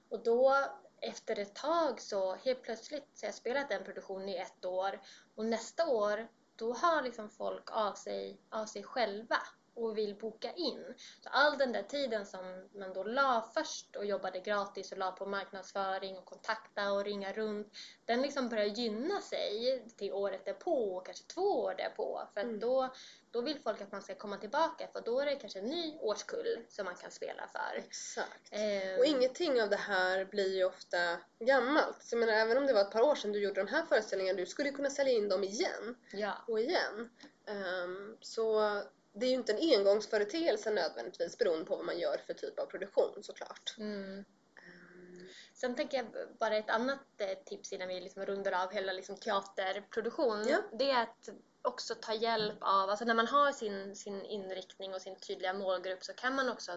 [0.09, 0.55] Och då
[1.01, 5.01] efter ett tag så helt plötsligt så har jag spelat en produktion i ett år
[5.35, 9.37] och nästa år då har liksom folk av sig, av sig själva
[9.73, 10.93] och vill boka in.
[11.23, 15.11] Så all den där tiden som man då la först och jobbade gratis och la
[15.11, 17.73] på marknadsföring och kontakta och ringa runt,
[18.05, 22.21] den liksom börjar gynna sig till året därpå och kanske två år därpå.
[22.33, 22.59] För Mm.
[22.59, 22.93] då,
[23.31, 25.97] då vill folk att man ska komma tillbaka för då är det kanske en ny
[25.99, 27.77] årskull som man kan spela för.
[27.77, 28.49] Exakt.
[28.51, 32.03] Ehm, Och ingenting av det här blir ju ofta gammalt.
[32.03, 33.85] Så jag menar, även om det var ett par år sedan du gjorde de här
[33.85, 37.09] föreställningarna, du skulle ju kunna sälja in dem igen Ja, och igen.
[37.47, 38.81] Ehm, så
[39.13, 42.65] det är ju inte en engångsföreteelse nödvändigtvis beroende på vad man gör för typ av
[42.65, 43.75] produktion såklart.
[43.77, 44.25] mm.
[44.57, 46.05] Ehm, Sen tänker jag
[46.39, 50.47] bara ett annat eh, tips innan vi liksom rundar av hela liksom teaterproduktion.
[50.47, 50.57] Ja.
[50.71, 51.29] Det är att
[51.61, 56.03] också ta hjälp av, alltså när man har sin, sin inriktning och sin tydliga målgrupp
[56.03, 56.71] så kan man också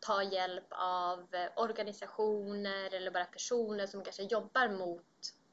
[0.00, 5.04] ta hjälp av eh, organisationer eller bara personer som kanske jobbar mot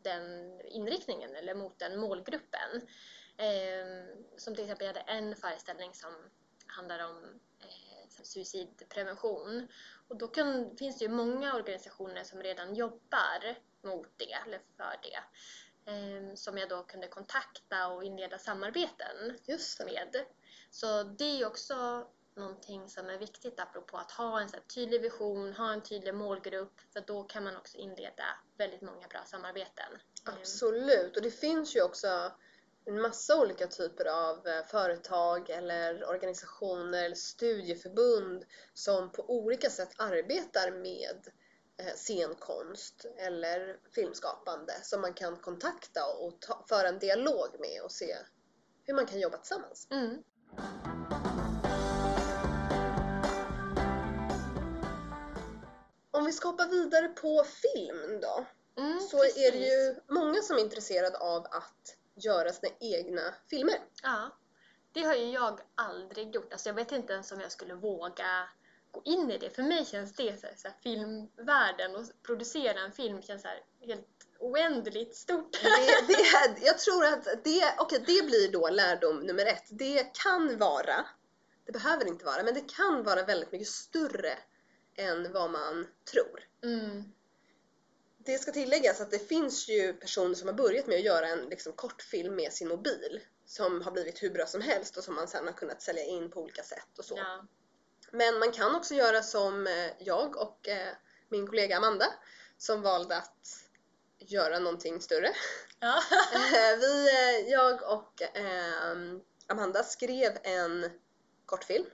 [0.03, 0.21] den
[0.61, 2.81] inriktningen eller mot den målgruppen.
[3.41, 6.13] Ehm, som till exempel jag hade en föreställning som
[6.67, 9.67] handlar om eh, suicidprevention.
[10.07, 14.99] Och då kan, finns det ju många organisationer som redan jobbar mot det, eller för
[15.03, 15.23] det.
[15.91, 19.37] Ehm, som jag då kunde kontakta och inleda samarbeten
[19.85, 20.25] med.
[20.69, 25.01] Så det är ju också någonting som är viktigt apropå att ha en så tydlig
[25.01, 28.23] vision, ha en tydlig målgrupp för då kan man också inleda
[28.57, 29.91] väldigt många bra samarbeten.
[30.27, 32.31] Ehm, Absolut, och det finns ju också
[32.85, 39.89] en massa olika typer av eh, företag eller organisationer eller studieförbund som på olika sätt
[39.97, 41.27] arbetar med
[41.77, 47.91] eh, scenkonst eller filmskapande som man kan kontakta och ta, föra en dialog med och
[47.91, 48.17] se
[48.83, 49.87] hur man kan jobba tillsammans.
[49.91, 50.23] Mm.
[56.11, 58.45] Om vi ska hoppa vidare på film då,
[58.77, 59.71] Mm, så är det precis.
[59.71, 63.79] ju många som är intresserade av att göra sina egna filmer.
[64.03, 64.37] Ja,
[64.93, 66.53] det har ju jag aldrig gjort.
[66.53, 68.49] Alltså jag vet inte ens om jag skulle våga
[68.91, 69.49] gå in i det.
[69.49, 73.47] För mig känns det så här, så här, filmvärlden och producera en film känns så
[73.47, 74.07] här, helt
[74.39, 75.51] oändligt stort.
[75.51, 79.65] Det, det, jag tror att det, okay, det blir då lärdom nummer ett.
[79.69, 81.05] Det kan vara,
[81.65, 84.37] det behöver inte vara, men det kan vara väldigt mycket större
[84.95, 86.39] än vad man tror.
[86.63, 87.13] Mm.
[88.25, 91.39] Det ska tilläggas att det finns ju personer som har börjat med att göra en
[91.39, 95.27] liksom, kortfilm med sin mobil som har blivit hur bra som helst och som man
[95.27, 97.17] sen har kunnat sälja in på olika sätt och så.
[97.17, 97.45] Ja.
[98.11, 100.93] Men man kan också göra som eh, jag och eh,
[101.29, 102.05] min kollega Amanda
[102.57, 103.67] som valde att
[104.17, 105.29] göra någonting större.
[105.79, 106.01] Ja.
[106.33, 108.21] Eh, vi, jag och
[109.47, 110.89] Amanda skrev en
[111.45, 111.85] kortfilm.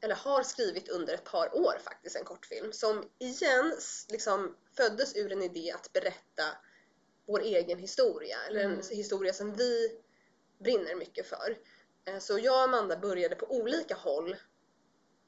[0.00, 3.72] Eller har skrivit under ett par år faktiskt en kortfilm som igen
[4.08, 6.44] liksom föddes ur en idé att berätta
[7.26, 8.36] vår egen historia.
[8.48, 8.86] Eller en Mm.
[8.90, 10.00] historia som vi
[10.58, 11.58] brinner mycket för.
[12.04, 14.36] Eh, Så jag och Amanda började på olika håll,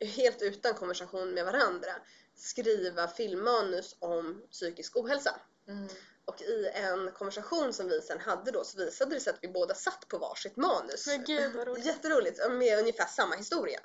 [0.00, 1.92] helt utan konversation med varandra,
[2.36, 5.40] skriva filmmanus om psykisk ohälsa.
[5.68, 5.88] Mm.
[6.24, 9.48] Och i en konversation som vi sen hade då så visade det sig att vi
[9.48, 11.06] båda satt på varsitt manus.
[11.06, 11.84] Men gud vad roligt.
[11.86, 13.80] Jätteroligt, med ungefär samma historia.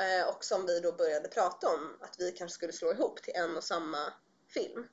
[0.00, 3.34] Eh, Och som vi då började prata om att vi kanske skulle slå ihop till
[3.36, 4.12] en och samma
[4.48, 4.86] film.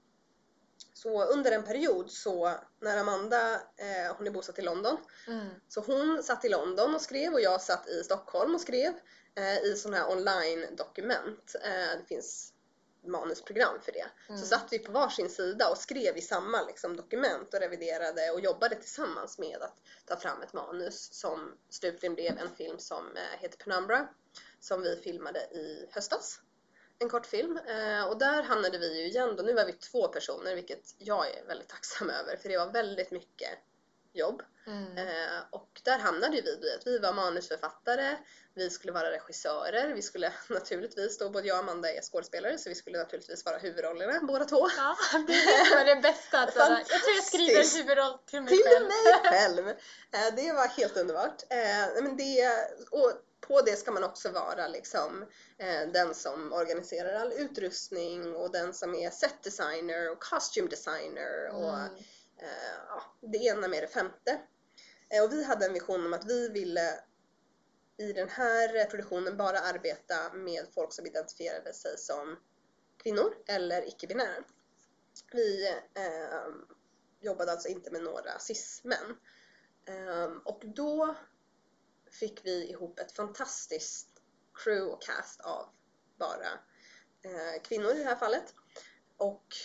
[0.93, 5.47] Så under en period så när Amanda, eh, hon är bosatt i London, Mm.
[5.67, 8.93] så hon satt i London och skrev och jag satt i Stockholm och skrev
[9.35, 11.55] eh, i sådana här online-dokument.
[11.63, 12.53] Eh, det finns
[13.05, 14.05] manusprogram för det.
[14.29, 14.41] Mm.
[14.41, 18.39] Så satt vi på varsin sida och skrev i samma liksom, dokument och reviderade och
[18.39, 23.39] jobbade tillsammans med att ta fram ett manus som slutligen blev en film som eh,
[23.39, 24.07] heter Penumbra
[24.62, 26.39] som vi filmade i höstas.
[27.00, 27.58] En kortfilm.
[27.58, 29.43] Eh, och där hamnade vi ju igen då.
[29.43, 33.12] Nu var vi två personer vilket jag är väldigt tacksam över för det var väldigt
[33.12, 33.50] mycket
[34.13, 34.41] jobb.
[34.67, 34.97] Mm.
[34.97, 38.17] Eh, och där hamnade vi i att vi var manusförfattare,
[38.54, 42.69] vi skulle vara regissörer, vi skulle naturligtvis då, både jag och Amanda är skådespelare så
[42.69, 44.69] vi skulle naturligtvis vara huvudrollerna båda två.
[44.78, 44.95] Ja,
[45.28, 46.39] det är det bästa.
[46.39, 46.56] Att
[46.89, 48.88] jag tror jag skriver en huvudroll till mig Till själv.
[48.88, 49.67] mig själv!
[49.67, 51.43] Eh, det var helt underbart.
[51.50, 52.47] Eh, men det,
[52.91, 55.25] och på det ska man också vara liksom
[55.58, 61.49] eh, den som organiserar all utrustning och den som är set designer och costume designer
[61.49, 61.95] och Mm.
[62.38, 64.41] eh, ja, det ena med det femte.
[65.10, 66.99] Eh, och vi hade en vision om att vi ville
[67.97, 72.39] i den här produktionen bara arbeta med folk som identifierade sig som
[73.04, 74.43] kvinnor eller icke-binära.
[75.32, 76.47] Vi eh,
[77.19, 79.17] jobbade alltså inte med några cis-män.
[79.86, 81.15] Eh, och då
[82.12, 84.08] fick vi ihop ett fantastiskt
[84.54, 85.69] crew och cast av
[86.17, 86.52] bara
[87.24, 88.54] eh, kvinnor i det här fallet.
[89.17, 89.56] Och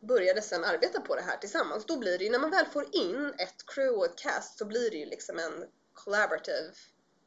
[0.00, 1.86] började sen arbeta på det här tillsammans.
[1.86, 4.64] Då blir det ju, när man väl får in ett crew och ett cast så
[4.64, 6.72] blir det ju liksom en collaborative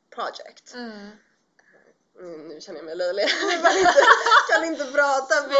[0.09, 0.73] project.
[0.73, 1.09] Mm.
[2.23, 3.27] Mm, nu känner jag mig löjlig.
[3.63, 4.01] Kan inte,
[4.51, 5.53] kan inte prata på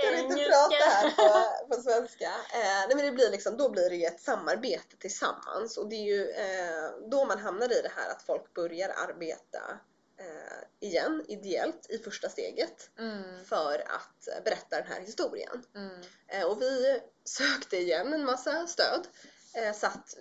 [0.00, 2.24] kan inte prata här på, på svenska.
[2.54, 5.96] Eh, nej men det blir liksom, då blir det ju ett samarbete tillsammans och det
[5.96, 9.78] är ju eh, då man hamnar i det här att folk börjar arbeta
[10.20, 13.44] eh, igen, ideellt, i första steget Mm.
[13.44, 15.64] för att berätta den här historien.
[15.74, 16.00] Mm.
[16.28, 19.06] Eh, och vi sökte igen en massa stöd.
[19.54, 20.14] Eh, satt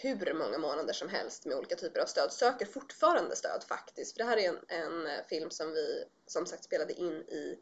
[0.00, 2.32] hur många månader som helst med olika typer av stöd.
[2.32, 4.12] Söker fortfarande stöd faktiskt.
[4.12, 7.58] För det här är en, en eh, film som vi som sagt spelade in i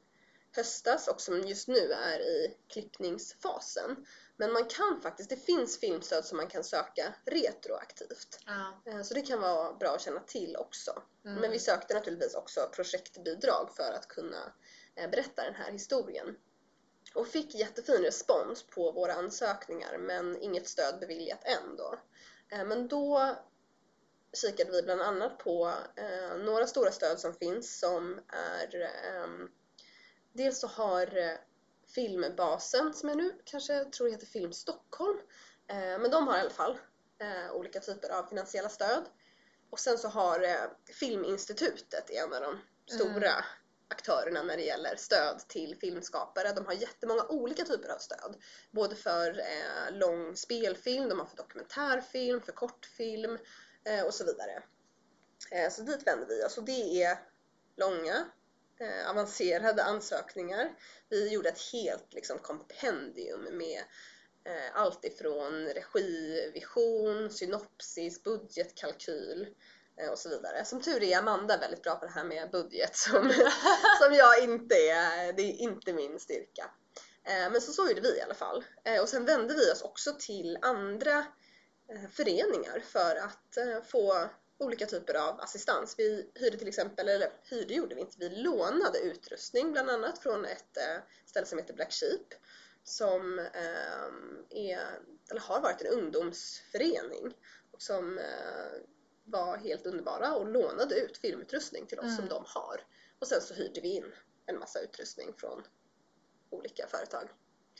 [0.53, 4.07] höstas och som just nu är i klippningsfasen.
[4.37, 8.39] Men man kan faktiskt, det finns filmstöd som man kan söka retroaktivt.
[8.47, 8.83] Ja.
[8.93, 11.03] Eh, Så det kan vara bra att känna till också.
[11.25, 11.41] Mm.
[11.41, 14.53] Men vi sökte naturligtvis också projektbidrag för att kunna
[14.95, 16.37] eh, berätta den här historien.
[17.15, 21.99] Och fick jättefin respons på våra ansökningar men inget stöd beviljat än då.
[22.53, 23.37] Eh, men då
[24.33, 29.51] kikade vi bland annat på eh, några stora stöd som finns som är ehm,
[30.33, 31.33] Dels så har eh,
[31.95, 35.21] Filmbasen som jag nu kanske tror heter Film Stockholm
[35.73, 36.79] men de har i alla fall
[37.53, 39.05] olika typer av finansiella stöd.
[39.71, 40.47] Och sen så har
[40.93, 42.59] Filminstitutet en av de
[42.95, 43.45] stora mm
[43.91, 46.53] aktörerna när det gäller stöd till filmskapare.
[46.53, 48.37] De har jättemånga olika typer av stöd.
[48.71, 53.39] Både för eh, lång spelfilm, de har för dokumentärfilm, för kortfilm
[53.85, 54.63] eh, och så vidare.
[55.51, 57.19] Eh, så dit vänder vi oss och det är
[57.77, 58.25] långa,
[58.81, 60.75] eh, avancerade ansökningar.
[61.09, 63.83] Vi gjorde ett helt liksom, kompendium med
[64.45, 69.49] eh, allt ifrån regivision, synopsis, budgetkalkyl eh,
[70.01, 70.65] Eh, och så vidare.
[70.65, 73.33] Som tur är Amanda väldigt bra på det här med budget som,
[74.03, 76.71] som jag inte är, det är inte min styrka.
[77.25, 78.65] Eh, men så så gjorde vi i alla fall.
[78.85, 81.27] Eh, och sen vände vi oss också till andra
[82.13, 83.59] föreningar för att
[83.91, 85.95] få olika typer av assistans.
[85.99, 90.45] Vi hyrde till exempel, eller hyrde gjorde vi inte, vi lånade utrustning bland annat från
[90.45, 90.79] ett
[91.27, 92.27] ställe som heter Black Sheep
[92.85, 93.39] som
[94.51, 94.99] är,
[95.31, 97.35] eller har varit en ungdomsförening
[97.71, 98.21] och som
[99.31, 102.17] var helt underbara och lånade ut filmutrustning till oss Mm.
[102.17, 102.87] som de har.
[103.19, 104.13] Och sen så hyrde vi in
[104.47, 105.63] en massa utrustning från
[106.51, 107.31] olika företag.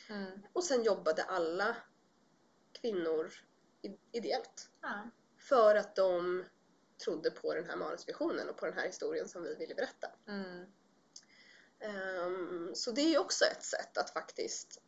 [0.09, 0.39] Mm.
[0.53, 1.75] Och sen jobbade alla
[2.81, 3.31] kvinnor
[4.11, 5.09] ideellt Ja.
[5.37, 6.45] för att de
[7.03, 10.07] trodde på den här manusvisionen och på den här historien som vi ville berätta.
[10.27, 10.65] Mm.
[11.79, 14.81] Ehm, så det är också ett sätt att faktiskt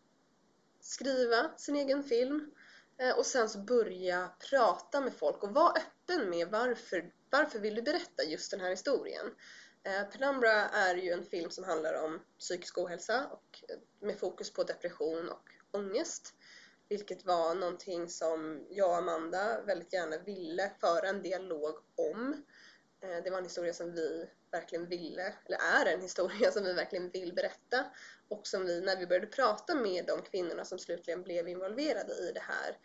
[0.79, 2.51] skriva sin egen film
[2.97, 7.75] Eh, och sen så börja prata med folk och vara öppen med varför, varför vill
[7.75, 9.35] du berätta just den här historien.
[9.83, 14.53] Eh, Penumbra är ju en film som handlar om psykisk ohälsa och eh, med fokus
[14.53, 16.33] på depression och ångest.
[16.89, 22.43] Vilket var någonting som jag och Amanda väldigt gärna ville föra en dialog om.
[23.23, 27.09] Det var en historia som vi verkligen ville, eller är en historia som vi verkligen
[27.09, 27.85] vill berätta
[28.29, 32.31] och som vi, när vi började prata med de kvinnorna som slutligen blev involverade i
[32.33, 32.77] det här,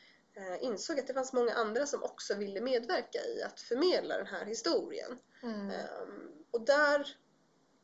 [0.60, 4.44] insåg att det fanns många andra som också ville medverka i att förmedla den här
[4.44, 5.18] historien.
[5.42, 5.70] Mm.
[5.70, 7.16] Um, och där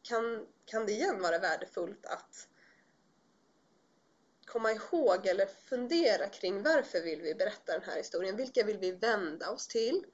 [0.02, 2.48] kan, kan det igen vara värdefullt att
[4.46, 8.36] komma ihåg eller fundera kring varför vill vi berätta den här historien?
[8.36, 10.04] Vilka vill vi vända oss till?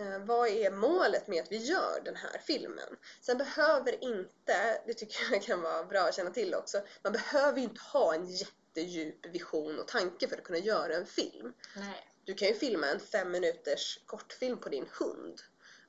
[0.00, 2.96] Eh, vad är målet med att vi gör den här filmen?
[3.20, 7.60] Sen behöver inte, det tycker jag kan vara bra att känna till också, man behöver
[7.60, 11.52] inte ha en jättedjup vision och tanke för att kunna göra en film.
[11.76, 12.06] Nej.
[12.24, 15.40] Du kan ju filma en fem minuters kortfilm på din hund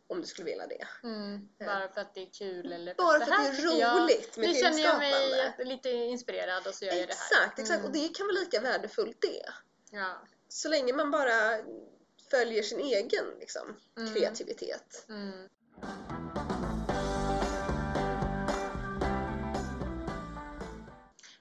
[0.08, 0.88] om du skulle vilja det.
[1.04, 4.38] Mm, bara för att det är kul eller för Bara för att det är roligt
[4.38, 7.41] med Nu känner jag mig lite inspirerad och så gör jag det här.
[7.41, 7.80] Exakt, exakt.
[7.80, 7.86] Mm.
[7.86, 9.45] Och det kan vara lika värdefullt det.
[9.91, 10.21] Ja.
[10.47, 11.58] Så länge man bara
[12.32, 14.13] följer sin egen liksom, mm.
[14.13, 15.06] kreativitet.
[15.10, 15.50] Mm.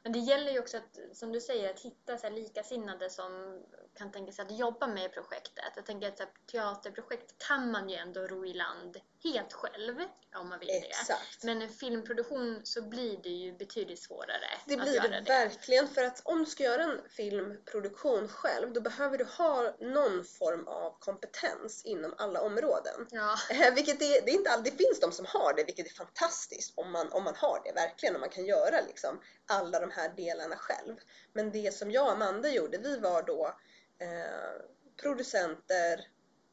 [0.03, 3.63] Men det gäller ju också att, som du säger, att hitta så likasinnade som
[3.95, 5.73] kan tänka sig att jobba med projektet.
[5.77, 9.95] Jag tänker att så här, teaterprojekt kan man ju ändå ro i land helt själv
[10.37, 11.41] om man vill Exakt.
[11.41, 11.47] det.
[11.47, 16.05] Men en filmproduktion så blir det ju betydligt svårare Det blir det, det verkligen för
[16.05, 20.99] att om du ska göra en filmproduktion själv då behöver du ha någon form av
[20.99, 23.07] kompetens inom alla områden.
[23.11, 23.37] Ja.
[23.51, 25.95] Eh, vilket det, det, är inte all, det finns de som har det vilket är
[25.95, 29.91] fantastiskt om man, om man har det verkligen och man kan göra liksom alla de
[29.91, 30.97] här delarna själv.
[31.33, 33.59] Men det som jag och Amanda gjorde, vi var då
[33.99, 34.63] eh,
[35.03, 36.07] producenter,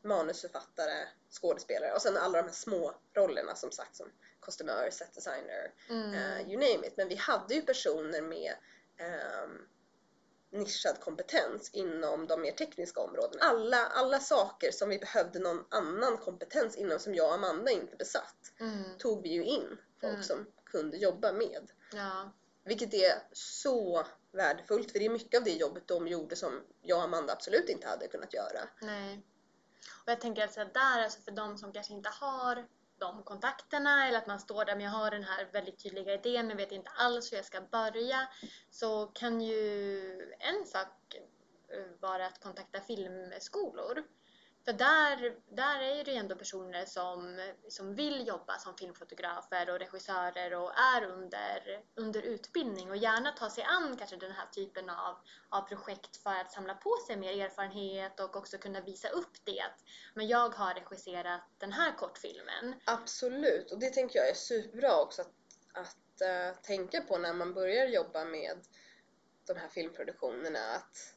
[0.03, 4.07] manusförfattare, skådespelare och sen alla de här små rollerna som sagt som
[4.39, 6.13] kostymör, set designer, mm.
[6.13, 6.97] uh, you name it.
[6.97, 8.53] Men vi hade ju personer med
[9.43, 9.67] um,
[10.49, 13.43] nischad kompetens inom de mer tekniska områdena.
[13.43, 17.95] Alla, alla saker som vi behövde någon annan kompetens inom som jag och Amanda inte
[17.95, 18.97] besatt mm.
[18.97, 20.23] tog vi ju in folk mm.
[20.23, 21.71] som kunde jobba med.
[21.93, 22.31] Ja.
[22.63, 26.97] Vilket är så värdefullt för det är mycket av det jobbet de gjorde som jag
[26.97, 28.69] och Amanda absolut inte hade kunnat göra.
[28.81, 29.23] Nej.
[30.05, 32.67] Och jag tänker alltså där, alltså för de som kanske inte har
[32.99, 36.47] de kontakterna eller att man står där men jag har den här väldigt tydliga idén
[36.47, 38.27] men vet inte alls hur jag ska börja
[38.69, 41.15] så kan ju en sak
[41.99, 44.03] vara att kontakta filmskolor
[44.67, 49.79] för där, där är det ju ändå personer som, som vill jobba som filmfotografer och
[49.79, 54.89] regissörer och är under, under utbildning och gärna tar sig an kanske den här typen
[54.89, 55.15] av,
[55.49, 59.65] av projekt för att samla på sig mer erfarenhet och också kunna visa upp det.
[60.13, 62.75] Men jag har regisserat den här kortfilmen.
[62.85, 65.33] Absolut, och det tänker jag är superbra också att,
[65.73, 68.57] att uh, tänka på när man börjar jobba med
[69.45, 70.59] de här filmproduktionerna.
[70.59, 71.16] Att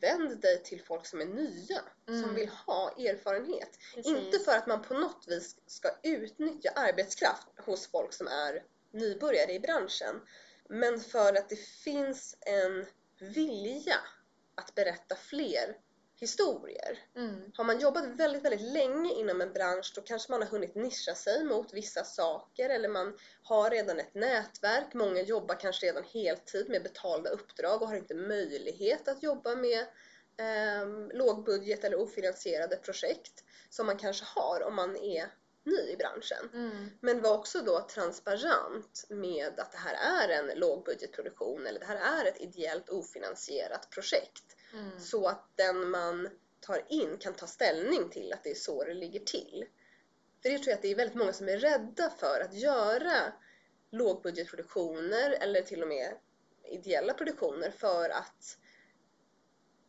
[0.00, 2.22] vänd dig till folk som är nya, mm.
[2.22, 3.78] som vill ha erfarenhet.
[3.94, 4.12] Precis.
[4.16, 9.52] Inte för att man på något vis ska utnyttja arbetskraft hos folk som är nybörjare
[9.52, 10.20] i branschen,
[10.68, 12.86] men för att det finns en
[13.18, 13.98] vilja
[14.54, 15.76] att berätta fler
[16.20, 16.98] historier.
[17.16, 17.52] Mm.
[17.54, 21.14] Har man jobbat väldigt, väldigt länge inom en bransch då kanske man har hunnit nischa
[21.14, 24.94] sig mot vissa saker eller man har redan ett nätverk.
[24.94, 29.80] Många jobbar kanske redan heltid med betalda uppdrag och har inte möjlighet att jobba med
[30.36, 35.30] eh, lågbudget eller ofinansierade projekt som man kanske har om man är
[35.64, 36.50] ny i branschen.
[36.52, 36.90] Mm.
[37.00, 42.20] Men var också då transparent med att det här är en lågbudgetproduktion eller det här
[42.20, 44.56] är ett ideellt ofinansierat projekt.
[44.74, 45.00] Mm.
[45.00, 46.28] Så att den man
[46.60, 49.64] tar in kan ta ställning till att det är så det ligger till.
[50.42, 53.32] För det tror jag att det är väldigt många som är rädda för att göra
[53.90, 56.14] lågbudgetproduktioner eller till och med
[56.64, 58.58] ideella produktioner för att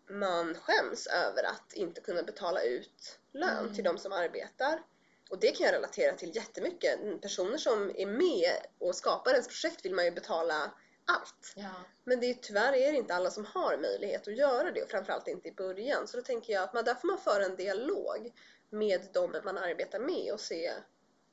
[0.10, 3.76] man skäms över att inte kunna betala ut lön mm.
[3.76, 4.82] till de som arbetar.
[5.30, 7.21] Och det kan jag relatera till jättemycket.
[7.21, 10.71] Personer som är med och skapar ens projekt vill man ju betala
[11.06, 11.53] allt.
[11.56, 11.71] Ja.
[12.03, 14.89] Men det är, tyvärr är det inte alla som har möjlighet att göra det och
[14.89, 16.08] framförallt inte i början.
[16.08, 18.33] Så då tänker jag att man, där får man föra en dialog
[18.69, 20.73] med de man arbetar med och se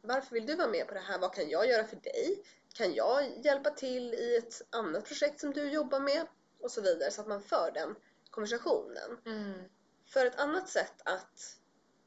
[0.02, 1.18] varför vill du vara med på det här?
[1.18, 2.42] Vad kan jag göra för dig?
[2.74, 6.26] Kan jag hjälpa till i ett annat projekt som du jobbar med?
[6.60, 7.94] Och så vidare så att man för den
[8.30, 9.18] konversationen.
[9.26, 9.62] Mm.
[10.06, 11.56] För ett annat sätt att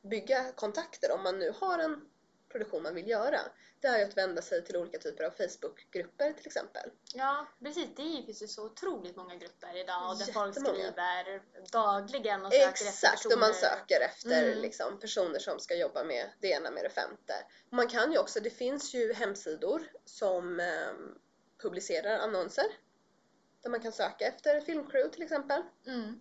[0.01, 2.09] bygga kontakter om man nu har en
[2.55, 3.39] produktion man vill göra.
[3.79, 6.89] Det är ju att vända sig till olika typer av Facebookgrupper till exempel.
[7.13, 7.87] Ja, precis.
[7.95, 11.41] Det finns ju så otroligt många grupper idag och där folk skriver
[11.71, 13.35] dagligen och söker efter Exakt, personer.
[13.35, 14.59] och man söker efter Mm.
[14.61, 17.33] liksom, personer som ska jobba med det ena med det femte.
[17.69, 21.17] Man kan ju också, det finns ju hemsidor som ehm,
[21.61, 22.65] publicerar annonser
[23.61, 26.19] där man kan söka efter filmcrew till exempel Mm.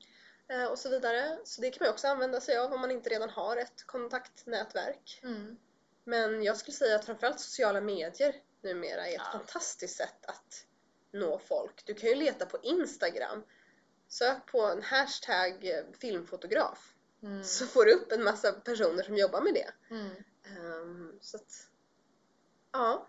[0.48, 1.38] eh, och så vidare.
[1.44, 5.20] Så det kan man också använda sig av om man inte redan har ett kontaktnätverk.
[5.22, 5.56] Mm.
[6.04, 9.38] Men jag skulle säga att framförallt sociala medier numera är ett Ja.
[9.38, 10.66] fantastiskt sätt att
[11.12, 11.82] nå folk.
[11.86, 13.42] Du kan ju leta på Instagram.
[14.08, 16.90] Sök på en hashtag eh, filmfotograf
[17.22, 17.44] Mm.
[17.44, 19.72] så får du upp en massa personer som jobbar med det.
[19.90, 20.10] Mm.
[20.46, 21.68] Ehm, så att,
[22.72, 23.08] ja.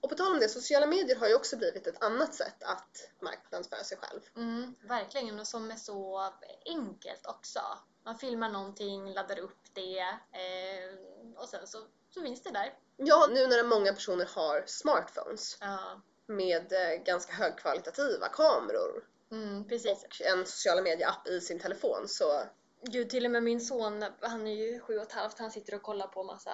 [0.00, 3.10] Och på tal om det, sociala medier har ju också blivit ett annat sätt att
[3.20, 4.20] marknadsföra sig själv.
[4.36, 6.32] Mm, verkligen, och som är så
[6.64, 7.60] enkelt också.
[8.04, 9.98] Man filmar någonting, laddar upp det
[10.32, 10.94] eh,
[11.36, 11.78] och sen så,
[12.10, 12.74] så finns det där.
[12.96, 20.04] Ja, nu när många personer har smartphones Ja, med eh, ganska högkvalitativa kameror mm, precis.
[20.04, 22.42] och en sociala medie-app i sin telefon så
[22.82, 25.74] Gud, till och med min son, han är ju sju och ett halvt, han sitter
[25.74, 26.50] och kollar på massa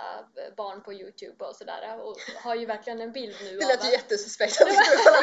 [0.56, 3.84] barn på Youtube och sådär och har ju verkligen en bild nu det av lät
[3.84, 5.22] ju att- jättesuspekt att vi skulle kolla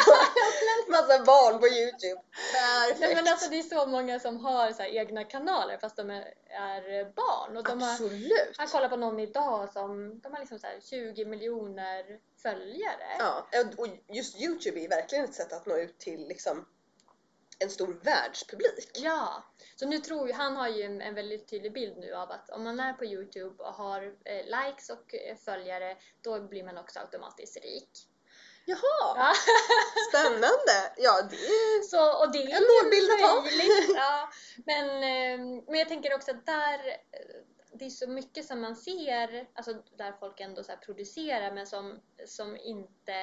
[0.85, 2.21] på massa barn på Youtube.
[2.53, 2.99] Perfekt!
[2.99, 6.33] Nej men alltså det är så många som har så egna kanaler fast de är,
[6.49, 8.55] är barn och de har, Absolut!
[8.57, 13.15] han kollar på någon idag som, de har liksom så här 20 miljoner följare.
[13.19, 13.47] Ja,
[13.77, 16.65] och just Youtube är verkligen ett sätt att nå ut till liksom
[17.61, 18.91] en stor världspublik.
[18.93, 19.43] Ja,
[19.75, 22.49] så nu tror ju, han har ju en, en väldigt tydlig bild nu av att
[22.49, 26.77] om man är på Youtube och har eh, likes och eh, följare då blir man
[26.77, 28.07] också automatiskt rik.
[28.65, 29.33] Jaha, Ja.
[30.09, 30.93] spännande!
[30.97, 31.81] Ja, det är...
[31.81, 33.43] Så, och det är En målbild att ha.
[33.95, 34.29] Ja.
[34.65, 37.41] Men, eh, men jag tänker också att där, eh,
[37.73, 41.99] det är så mycket som man ser, alltså där folk ändå så producerar men som,
[42.25, 43.13] som inte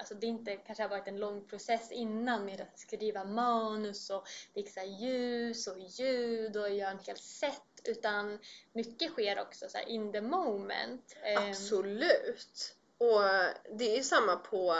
[0.00, 4.28] Alltså det inte kanske har varit en lång process innan med att skriva manus och
[4.54, 8.38] fixa ljus och ljud och göra en hel set utan
[8.72, 11.16] mycket sker också så här in the moment.
[11.22, 12.76] Ehm, Absolut!
[12.98, 13.20] Och
[13.78, 14.74] det är ju samma på...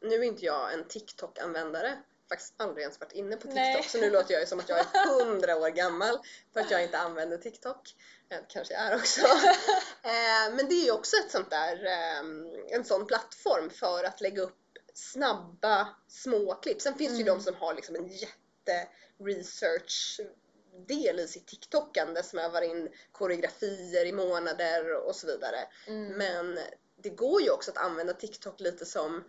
[0.00, 2.02] Nu är inte jag en TikTok-användare.
[2.28, 3.82] Faktiskt aldrig ens varit inne på TikTok Nej.
[3.88, 6.18] så nu låter jag ju som att jag är hundra år gammal
[6.52, 7.94] för att jag inte använder TikTok.
[8.30, 9.20] Eh, kanske jag är också.
[10.02, 12.18] Eh, Men det är ju också ett sånt där, eh,
[12.76, 14.58] en sån plattform för att lägga upp
[14.94, 16.80] snabba små klipp.
[16.82, 17.38] Sen finns det ju Mm.
[17.38, 18.88] de som har liksom en jätte
[19.24, 20.20] research
[20.88, 25.58] del i sitt TikTokande som övar in koreografier i månader och så vidare.
[25.86, 26.12] mm.
[26.12, 26.58] Men
[27.02, 29.24] det går ju också att använda TikTok lite som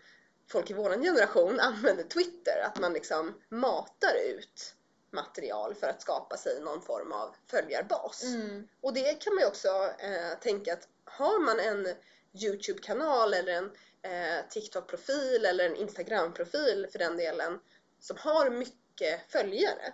[0.47, 2.61] folk i vår generation använder Twitter.
[2.65, 4.75] Att man liksom matar ut
[5.11, 8.23] material för att skapa sig någon form av följarbas.
[8.23, 8.67] Mm.
[8.81, 11.95] Och det kan man ju också eh, tänka att har man en
[12.43, 13.71] Youtube-kanal eller en
[14.01, 17.59] eh, TikTok-profil eller en Instagram-profil för den delen
[17.99, 19.93] som har mycket följare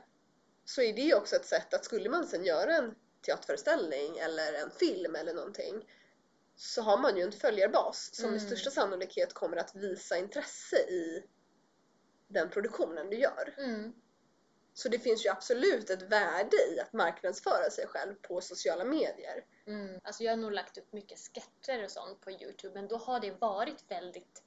[0.65, 2.95] så är det också ett sätt att skulle man sen göra en
[3.25, 5.89] teaterföreställning eller en film eller någonting
[6.55, 8.47] så har man ju en följarbas som med Mm.
[8.47, 11.23] största sannolikhet kommer att visa intresse i
[12.27, 13.55] den produktionen du gör.
[13.57, 13.93] Mm.
[14.73, 19.45] Så det finns ju absolut ett värde i att marknadsföra sig själv på sociala medier.
[19.67, 19.99] Mm.
[20.03, 23.19] Alltså jag har nog lagt upp mycket sketcher och sånt på Youtube men då har
[23.19, 24.43] det varit väldigt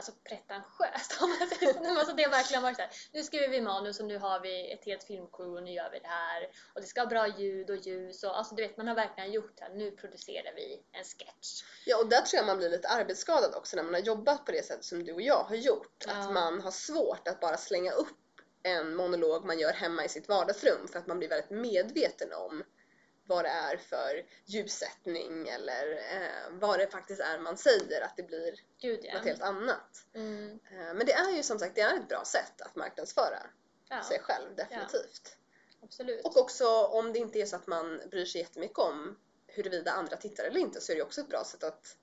[0.00, 1.18] alltså pretentiöst
[1.98, 4.72] Alltså det har verkligen varit så här, nu skriver vi manus och nu har vi
[4.72, 7.70] ett helt filmcrew och nu gör vi det här och det ska ha bra ljud
[7.70, 10.82] och ljus och alltså du vet man har verkligen gjort det här, nu producerar vi
[10.92, 11.62] en sketch.
[11.86, 14.52] Ja, och där tror jag man blir lite arbetsskadad också när man har jobbat på
[14.52, 16.04] det sätt som du och jag har gjort.
[16.06, 16.12] Ja.
[16.12, 18.18] Att man har svårt att bara slänga upp
[18.62, 22.64] en monolog man gör hemma i sitt vardagsrum för att man blir väldigt medveten om
[23.30, 28.22] vad det är för ljussättning eller eh, vad det faktiskt är man säger, att det
[28.22, 29.14] blir Gud ja.
[29.14, 30.06] något helt annat.
[30.14, 30.60] Mm.
[30.70, 33.46] Eh, men det är ju som sagt det är ett bra sätt att marknadsföra
[33.88, 35.36] Ja, sig själv, definitivt.
[35.82, 36.24] absolut.
[36.24, 40.16] Och också om det inte är så att man bryr sig jättemycket om huruvida andra
[40.16, 41.96] tittar eller inte så är det också ett bra sätt att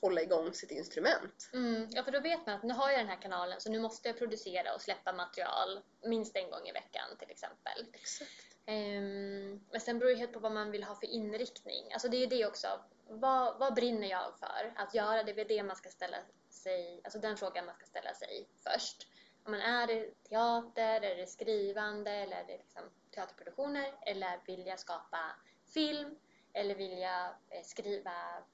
[0.00, 1.50] hålla igång sitt instrument.
[1.52, 3.80] Mm, ja, för då vet man att nu har jag den här kanalen så nu
[3.80, 7.86] måste jag producera och släppa material minst en gång i veckan till exempel.
[7.92, 8.54] Exakt.
[8.66, 11.92] Ehm, men sen beror det helt på vad man vill ha för inriktning.
[11.92, 12.68] Alltså det är det också.
[13.08, 15.22] Vad, vad brinner jag för att göra?
[15.22, 16.16] Det är väl det man ska ställa
[16.50, 19.08] sig, alltså den frågan man ska ställa sig först.
[19.44, 22.82] Om man är det teater, är det skrivande eller är det liksom
[23.14, 23.94] teaterproduktioner?
[24.06, 25.36] Eller vill jag skapa
[25.74, 26.18] film?
[26.54, 28.12] Eller vill jag eh, skriva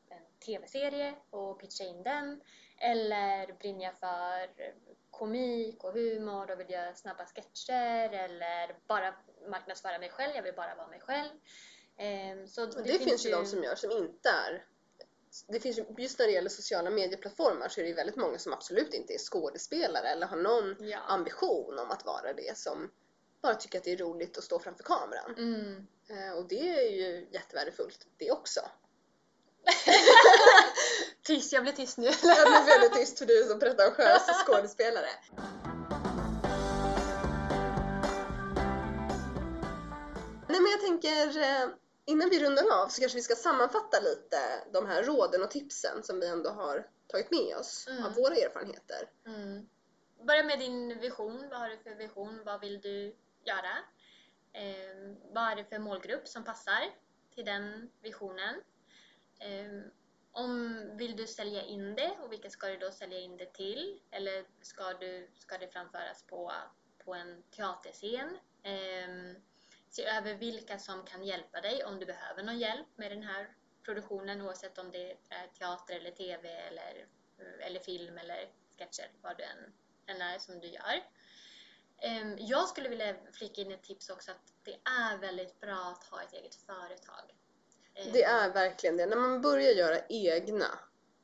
[0.09, 2.41] en tv-serie och pitcha in den?
[2.79, 4.51] Eller brinner jag för
[5.11, 8.13] komik och humor och vill göra snabba sketcher?
[8.13, 9.15] Eller bara
[9.51, 11.31] marknadsföra mig själv, jag vill bara vara mig själv.
[11.97, 14.65] Ehm, så Och det, finns ju de som gör som inte är
[15.49, 18.53] det finns ju, just när det gäller sociala medieplattformar så är det väldigt många som
[18.53, 20.99] absolut inte är skådespelare eller har någon Ja.
[20.99, 22.91] ambition om att vara det som
[23.43, 25.35] bara tycker att det är roligt att stå framför kameran.
[25.39, 25.87] Mm.
[26.11, 28.61] Eh, och det är ju jättevärdefullt det också.
[31.23, 32.07] Tyst, jag blir tyst nu.
[32.23, 35.09] Jag blev väldigt tyst för du är så pretentiös skådespelare.
[40.49, 41.69] Nej men jag tänker eh,
[42.05, 44.39] innan vi rundar av så kanske vi ska sammanfatta lite
[44.73, 48.05] de här råden och tipsen som vi ändå har tagit med oss Mm.
[48.05, 49.09] av våra erfarenheter.
[49.27, 49.69] Mm.
[50.27, 51.49] Börja med din vision.
[51.51, 52.41] Vad har du för vision?
[52.45, 53.77] Vad vill du göra?
[54.53, 56.83] Eh, vad är det för målgrupp som passar
[57.35, 58.63] till den visionen?
[59.41, 59.83] Eh,
[60.33, 64.01] om vill du sälja in det och vilka ska du då sälja in det till?
[64.11, 66.53] Eller ska, du, ska det framföras på,
[67.05, 68.39] på en teaterscen?
[68.63, 69.37] Eh,
[69.89, 73.55] se över vilka som kan hjälpa dig om du behöver någon hjälp med den här
[73.85, 77.07] produktionen oavsett om det är teater eller TV eller,
[77.61, 79.73] eller film eller sketcher, vad du än,
[80.07, 81.03] än är som du gör.
[82.03, 86.05] Ehm, Jag skulle vilja flika in ett tips också att det är väldigt bra att
[86.05, 87.35] ha ett eget företag.
[87.95, 89.07] Ehm, Det är verkligen det.
[89.07, 90.79] När man börjar göra egna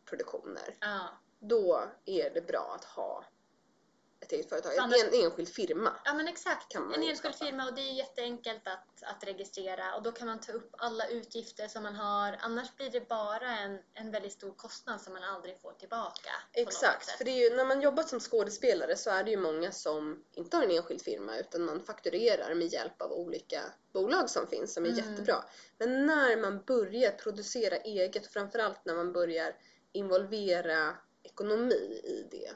[0.04, 1.08] produktioner Ja,
[1.38, 3.24] då är det bra att ha
[4.26, 4.72] ett eget företag.
[4.72, 5.92] För annars- En enskild firma.
[6.04, 6.72] ja men exakt.
[6.72, 7.44] Kan man En enskild skapa.
[7.50, 11.08] firma och det är jätteenkelt att, att registrera och då kan man ta upp alla
[11.08, 12.38] utgifter som man har.
[12.40, 16.30] Annars blir det bara en, en väldigt stor kostnad som man aldrig får tillbaka.
[16.52, 19.72] Exakt, för det är ju, när man jobbar som skådespelare så är det ju många
[19.72, 23.60] som inte har en enskild firma utan man fakturerar med hjälp av olika
[23.92, 25.10] bolag som finns som är Mm.
[25.10, 25.44] jättebra.
[25.78, 29.56] Men när man börjar producera eget framförallt när man börjar
[29.92, 32.50] involvera ekonomi i det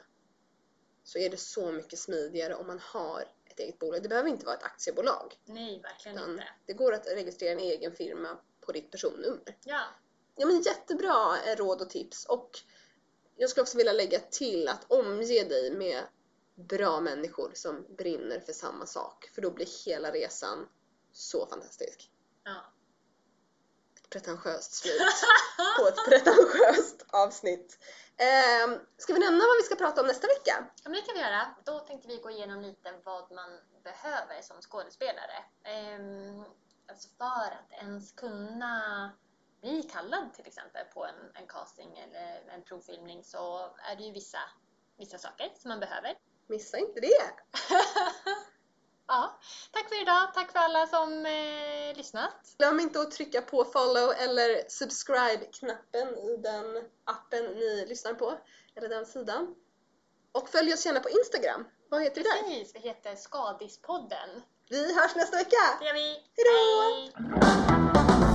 [1.11, 4.03] så är det så mycket smidigare om man har ett eget bolag.
[4.03, 6.43] Det behöver inte vara ett aktiebolag Nej, verkligen inte.
[6.65, 9.57] det går att registrera en egen firma på ditt personnummer.
[9.63, 9.83] Ja,
[10.35, 12.59] Ja men jättebra eh, råd och tips och
[13.35, 16.03] jag skulle också vilja lägga till att omge dig med
[16.55, 20.69] bra människor som brinner för samma sak för då blir hela resan
[21.11, 22.11] så fantastisk.
[22.43, 22.73] ja.
[24.11, 25.01] Pretentiöst slut
[25.79, 27.77] på ett pretentiöst avsnitt.
[28.17, 30.67] Eh, ska vi nämna vad vi ska prata om nästa vecka?
[30.83, 31.55] Ja, men det kan vi göra.
[31.65, 35.43] Då tänkte vi gå igenom lite vad man behöver som skådespelare.
[35.63, 36.43] Ehm,
[36.89, 39.11] alltså för att ens kunna
[39.61, 44.11] bli kallad till exempel på en, en casting eller en provfilmning så är det ju
[44.11, 44.39] vissa,
[44.97, 46.15] vissa saker som man behöver.
[46.47, 47.31] Missa inte det!
[49.11, 49.39] Ja,
[49.71, 50.33] tack för idag.
[50.33, 52.55] Tack för alla som eh, lyssnat.
[52.57, 56.65] Glöm inte att trycka på follow eller subscribe-knappen i den
[57.03, 58.37] appen ni lyssnar på,
[58.75, 59.55] eller den sidan.
[60.31, 61.65] Och följ oss gärna på Instagram.
[61.89, 62.43] Vad heter vi där?
[62.43, 64.29] Precis, vi heter Skadispodden.
[64.69, 65.77] Vi hörs nästa vecka!
[65.79, 66.23] Det gör vi.
[66.35, 67.11] Hejdå!
[67.21, 68.30] Hej!